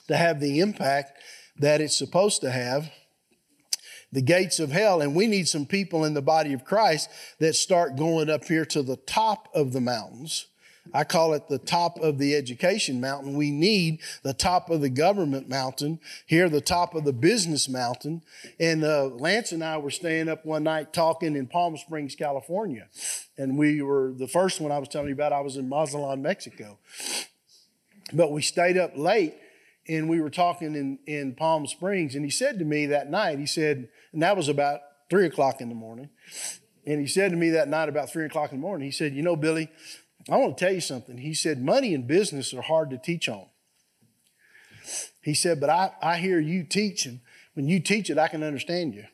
to 0.08 0.16
have 0.16 0.40
the 0.40 0.60
impact 0.60 1.12
that 1.56 1.80
it's 1.80 1.96
supposed 1.96 2.40
to 2.40 2.50
have. 2.50 2.90
The 4.12 4.22
gates 4.22 4.60
of 4.60 4.70
hell, 4.70 5.00
and 5.00 5.14
we 5.14 5.26
need 5.26 5.48
some 5.48 5.64
people 5.64 6.04
in 6.04 6.12
the 6.12 6.20
body 6.20 6.52
of 6.52 6.66
Christ 6.66 7.08
that 7.38 7.54
start 7.54 7.96
going 7.96 8.28
up 8.28 8.44
here 8.44 8.66
to 8.66 8.82
the 8.82 8.96
top 8.96 9.48
of 9.54 9.72
the 9.72 9.80
mountains 9.80 10.48
I 10.92 11.04
call 11.04 11.32
it 11.34 11.48
the 11.48 11.58
top 11.58 11.98
of 12.00 12.18
the 12.18 12.34
education 12.34 13.00
mountain. 13.00 13.36
We 13.36 13.50
need 13.50 14.00
the 14.22 14.34
top 14.34 14.68
of 14.68 14.80
the 14.80 14.90
government 14.90 15.48
mountain, 15.48 16.00
here, 16.26 16.48
the 16.48 16.60
top 16.60 16.94
of 16.94 17.04
the 17.04 17.12
business 17.12 17.68
mountain. 17.68 18.22
And 18.58 18.84
uh, 18.84 19.06
Lance 19.06 19.52
and 19.52 19.62
I 19.62 19.78
were 19.78 19.90
staying 19.90 20.28
up 20.28 20.44
one 20.44 20.64
night 20.64 20.92
talking 20.92 21.36
in 21.36 21.46
Palm 21.46 21.76
Springs, 21.76 22.14
California. 22.14 22.88
And 23.38 23.56
we 23.56 23.80
were, 23.80 24.12
the 24.12 24.28
first 24.28 24.60
one 24.60 24.72
I 24.72 24.78
was 24.78 24.88
telling 24.88 25.08
you 25.08 25.14
about, 25.14 25.32
I 25.32 25.40
was 25.40 25.56
in 25.56 25.68
Mazatlan, 25.68 26.20
Mexico. 26.20 26.78
But 28.12 28.32
we 28.32 28.42
stayed 28.42 28.76
up 28.76 28.96
late 28.96 29.34
and 29.88 30.08
we 30.08 30.20
were 30.20 30.30
talking 30.30 30.74
in, 30.74 30.98
in 31.06 31.34
Palm 31.34 31.66
Springs. 31.66 32.14
And 32.14 32.24
he 32.24 32.30
said 32.30 32.58
to 32.58 32.64
me 32.64 32.86
that 32.86 33.10
night, 33.10 33.38
he 33.38 33.46
said, 33.46 33.88
and 34.12 34.22
that 34.22 34.36
was 34.36 34.48
about 34.48 34.80
three 35.08 35.26
o'clock 35.26 35.60
in 35.60 35.68
the 35.68 35.74
morning. 35.74 36.10
And 36.84 37.00
he 37.00 37.06
said 37.06 37.30
to 37.30 37.36
me 37.36 37.50
that 37.50 37.68
night 37.68 37.88
about 37.88 38.10
three 38.10 38.24
o'clock 38.24 38.50
in 38.52 38.58
the 38.58 38.62
morning, 38.62 38.86
he 38.86 38.92
said, 38.92 39.14
You 39.14 39.22
know, 39.22 39.36
Billy, 39.36 39.70
I 40.30 40.36
want 40.36 40.56
to 40.56 40.64
tell 40.64 40.72
you 40.72 40.80
something. 40.80 41.18
He 41.18 41.34
said, 41.34 41.62
Money 41.62 41.94
and 41.94 42.06
business 42.06 42.54
are 42.54 42.62
hard 42.62 42.90
to 42.90 42.98
teach 42.98 43.28
on. 43.28 43.46
He 45.22 45.34
said, 45.34 45.60
But 45.60 45.70
I, 45.70 45.92
I 46.00 46.16
hear 46.18 46.38
you 46.38 46.64
teach, 46.64 47.06
and 47.06 47.20
when 47.54 47.68
you 47.68 47.80
teach 47.80 48.10
it, 48.10 48.18
I 48.18 48.28
can 48.28 48.42
understand 48.42 48.94
you. 48.94 49.04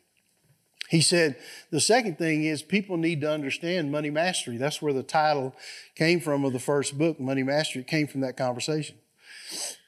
He 0.89 1.01
said, 1.01 1.35
The 1.71 1.79
second 1.81 2.17
thing 2.17 2.43
is 2.43 2.61
people 2.61 2.97
need 2.97 3.21
to 3.21 3.31
understand 3.31 3.91
money 3.91 4.09
mastery. 4.09 4.57
That's 4.57 4.81
where 4.81 4.93
the 4.93 5.03
title 5.03 5.55
came 5.95 6.19
from 6.19 6.45
of 6.45 6.53
the 6.53 6.59
first 6.59 6.97
book, 6.97 7.19
Money 7.19 7.43
Mastery. 7.43 7.81
It 7.81 7.87
came 7.87 8.07
from 8.07 8.21
that 8.21 8.37
conversation. 8.37 8.97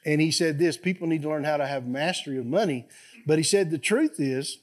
And 0.04 0.20
he 0.20 0.30
said 0.30 0.58
this 0.58 0.76
people 0.76 1.06
need 1.06 1.22
to 1.22 1.28
learn 1.28 1.44
how 1.44 1.56
to 1.56 1.66
have 1.66 1.86
mastery 1.86 2.38
of 2.38 2.46
money. 2.46 2.86
But 3.26 3.38
he 3.38 3.44
said, 3.44 3.70
The 3.70 3.78
truth 3.78 4.18
is, 4.18 4.58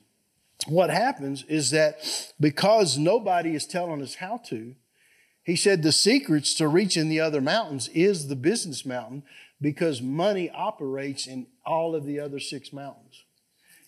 what 0.67 0.89
happens 0.89 1.43
is 1.43 1.71
that 1.71 1.99
because 2.39 2.97
nobody 2.97 3.55
is 3.55 3.65
telling 3.65 4.01
us 4.01 4.15
how 4.15 4.37
to, 4.47 4.75
he 5.49 5.55
said 5.55 5.81
the 5.81 5.91
secrets 5.91 6.53
to 6.53 6.67
reaching 6.67 7.09
the 7.09 7.19
other 7.19 7.41
mountains 7.41 7.87
is 7.95 8.27
the 8.27 8.35
business 8.35 8.85
mountain 8.85 9.23
because 9.59 9.99
money 9.99 10.47
operates 10.51 11.25
in 11.25 11.47
all 11.65 11.95
of 11.95 12.05
the 12.05 12.19
other 12.19 12.39
six 12.39 12.71
mountains. 12.71 13.23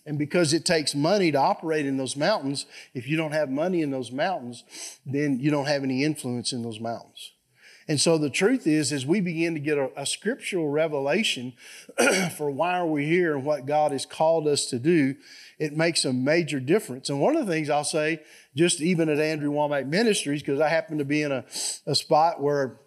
And 0.04 0.18
because 0.18 0.52
it 0.52 0.64
takes 0.64 0.92
money 0.92 1.30
to 1.30 1.38
operate 1.38 1.86
in 1.86 1.98
those 1.98 2.16
mountains, 2.16 2.66
if 2.94 3.06
you 3.06 3.16
don't 3.16 3.30
have 3.30 3.48
money 3.48 3.80
in 3.80 3.92
those 3.92 4.10
mountains, 4.10 4.64
then 5.06 5.38
you 5.38 5.52
don't 5.52 5.66
have 5.66 5.84
any 5.84 6.02
influence 6.02 6.52
in 6.52 6.62
those 6.62 6.80
mountains. 6.80 7.30
And 7.88 8.00
so 8.00 8.16
the 8.16 8.30
truth 8.30 8.66
is, 8.66 8.92
as 8.92 9.04
we 9.04 9.20
begin 9.20 9.54
to 9.54 9.60
get 9.60 9.78
a, 9.78 9.90
a 9.96 10.06
scriptural 10.06 10.68
revelation 10.68 11.54
for 12.36 12.50
why 12.50 12.78
are 12.78 12.86
we 12.86 13.06
here 13.06 13.34
and 13.34 13.44
what 13.44 13.66
God 13.66 13.92
has 13.92 14.06
called 14.06 14.46
us 14.46 14.66
to 14.66 14.78
do, 14.78 15.16
it 15.58 15.76
makes 15.76 16.04
a 16.04 16.12
major 16.12 16.60
difference. 16.60 17.10
And 17.10 17.20
one 17.20 17.36
of 17.36 17.46
the 17.46 17.52
things 17.52 17.70
I'll 17.70 17.84
say, 17.84 18.22
just 18.54 18.80
even 18.80 19.08
at 19.08 19.18
Andrew 19.18 19.50
Wommack 19.50 19.86
Ministries, 19.86 20.42
because 20.42 20.60
I 20.60 20.68
happen 20.68 20.98
to 20.98 21.04
be 21.04 21.22
in 21.22 21.32
a, 21.32 21.44
a 21.86 21.94
spot 21.94 22.40
where 22.40 22.78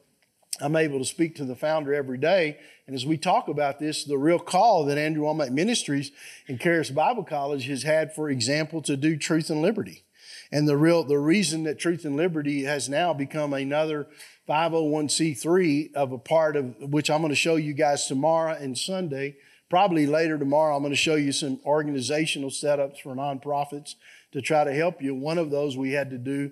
I'm 0.61 0.75
able 0.75 0.99
to 0.99 1.05
speak 1.05 1.35
to 1.35 1.45
the 1.45 1.55
founder 1.55 1.93
every 1.93 2.17
day. 2.17 2.57
And 2.87 2.95
as 2.95 3.05
we 3.05 3.17
talk 3.17 3.49
about 3.49 3.79
this, 3.79 4.05
the 4.05 4.17
real 4.17 4.39
call 4.39 4.85
that 4.85 4.97
Andrew 4.97 5.23
Wommack 5.23 5.51
Ministries 5.51 6.11
and 6.47 6.59
Charis 6.59 6.91
Bible 6.91 7.25
College 7.25 7.65
has 7.67 7.83
had, 7.83 8.13
for 8.13 8.29
example, 8.29 8.81
to 8.83 8.95
do 8.95 9.17
truth 9.17 9.49
and 9.49 9.61
liberty. 9.61 10.05
And 10.51 10.67
the 10.67 10.77
real 10.77 11.03
the 11.03 11.19
reason 11.19 11.63
that 11.63 11.79
Truth 11.79 12.05
and 12.05 12.15
Liberty 12.15 12.63
has 12.63 12.87
now 12.87 13.13
become 13.13 13.53
another 13.53 14.07
501c3 14.47 15.93
of 15.93 16.11
a 16.11 16.17
part 16.17 16.55
of 16.55 16.75
which 16.79 17.09
I'm 17.09 17.21
going 17.21 17.29
to 17.29 17.35
show 17.35 17.55
you 17.55 17.73
guys 17.73 18.05
tomorrow 18.05 18.53
and 18.53 18.77
Sunday 18.77 19.35
Probably 19.67 20.05
later 20.05 20.37
tomorrow, 20.37 20.75
I'm 20.75 20.83
going 20.83 20.93
to 20.93 20.97
show 20.97 21.15
you 21.15 21.31
some 21.31 21.59
organizational 21.65 22.51
setups 22.51 23.01
for 23.01 23.15
nonprofits 23.15 23.95
to 24.31 24.41
try 24.41 24.63
to 24.63 24.71
help 24.71 25.01
you. 25.01 25.15
One 25.15 25.39
of 25.39 25.49
those 25.49 25.75
we 25.75 25.93
had 25.93 26.11
to 26.11 26.19
do 26.19 26.51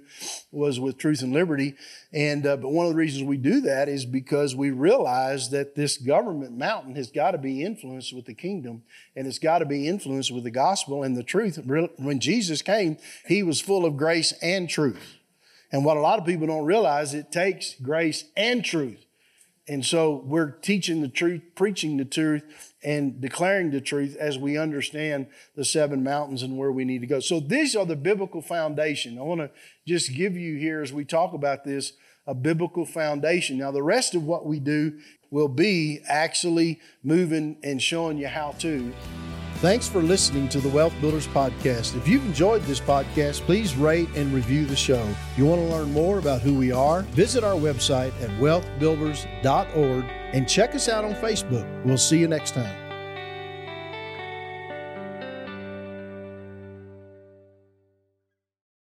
was 0.51 0.79
with 0.79 0.97
Truth 0.97 1.21
and 1.21 1.31
Liberty. 1.31 1.75
And, 2.11 2.45
uh, 2.47 2.57
but 2.57 2.71
one 2.71 2.87
of 2.87 2.91
the 2.91 2.97
reasons 2.97 3.23
we 3.23 3.37
do 3.37 3.61
that 3.61 3.87
is 3.87 4.05
because 4.05 4.55
we 4.55 4.71
realize 4.71 5.51
that 5.51 5.75
this 5.75 5.97
government 5.97 6.57
mountain 6.57 6.95
has 6.95 7.11
got 7.11 7.31
to 7.31 7.37
be 7.37 7.63
influenced 7.63 8.15
with 8.15 8.25
the 8.25 8.33
kingdom 8.33 8.81
and 9.15 9.27
it's 9.27 9.39
got 9.39 9.59
to 9.59 9.65
be 9.65 9.87
influenced 9.87 10.31
with 10.31 10.43
the 10.43 10.51
gospel 10.51 11.03
and 11.03 11.15
the 11.15 11.23
truth. 11.23 11.59
When 11.97 12.19
Jesus 12.19 12.63
came, 12.63 12.97
he 13.27 13.43
was 13.43 13.61
full 13.61 13.85
of 13.85 13.95
grace 13.95 14.33
and 14.41 14.67
truth. 14.67 15.19
And 15.73 15.83
what 15.83 15.97
a 15.97 16.01
lot 16.01 16.19
of 16.19 16.25
people 16.25 16.45
don't 16.45 16.65
realize, 16.65 17.15
it 17.15 17.31
takes 17.31 17.73
grace 17.73 18.25
and 18.37 18.63
truth. 18.63 19.05
And 19.67 19.83
so 19.83 20.21
we're 20.25 20.51
teaching 20.51 21.01
the 21.01 21.07
truth, 21.07 21.41
preaching 21.55 21.97
the 21.97 22.05
truth, 22.05 22.73
and 22.83 23.19
declaring 23.19 23.71
the 23.71 23.81
truth 23.81 24.15
as 24.17 24.37
we 24.37 24.57
understand 24.57 25.27
the 25.55 25.65
seven 25.65 26.03
mountains 26.03 26.43
and 26.43 26.57
where 26.57 26.71
we 26.71 26.85
need 26.85 27.01
to 27.01 27.07
go. 27.07 27.19
So 27.19 27.39
these 27.39 27.75
are 27.75 27.85
the 27.85 27.95
biblical 27.95 28.41
foundation. 28.41 29.17
I 29.17 29.23
want 29.23 29.41
to 29.41 29.49
just 29.87 30.13
give 30.13 30.37
you 30.37 30.57
here 30.57 30.81
as 30.81 30.93
we 30.93 31.05
talk 31.05 31.33
about 31.33 31.63
this 31.63 31.93
a 32.27 32.35
biblical 32.35 32.85
foundation. 32.85 33.57
Now 33.57 33.71
the 33.71 33.83
rest 33.83 34.15
of 34.15 34.23
what 34.23 34.45
we 34.45 34.59
do 34.59 34.99
will 35.31 35.49
be 35.49 36.01
actually 36.07 36.79
moving 37.03 37.57
and 37.63 37.81
showing 37.81 38.17
you 38.17 38.27
how 38.27 38.51
to. 38.59 38.93
Thanks 39.63 39.87
for 39.87 40.01
listening 40.01 40.49
to 40.49 40.59
the 40.59 40.67
Wealth 40.67 40.93
Builders 40.99 41.25
Podcast. 41.25 41.95
If 41.95 42.05
you've 42.05 42.25
enjoyed 42.25 42.63
this 42.63 42.81
podcast, 42.81 43.39
please 43.43 43.77
rate 43.77 44.09
and 44.13 44.33
review 44.33 44.65
the 44.65 44.75
show. 44.75 45.07
You 45.37 45.45
want 45.45 45.61
to 45.61 45.67
learn 45.69 45.93
more 45.93 46.19
about 46.19 46.41
who 46.41 46.53
we 46.53 46.73
are, 46.73 47.03
visit 47.13 47.45
our 47.45 47.55
website 47.55 48.11
at 48.21 48.29
wealthbuilders.org 48.41 50.05
and 50.33 50.49
check 50.49 50.75
us 50.75 50.89
out 50.89 51.05
on 51.05 51.15
Facebook. 51.15 51.65
We'll 51.85 51.97
see 51.97 52.17
you 52.17 52.27
next 52.27 52.55
time. 52.55 52.82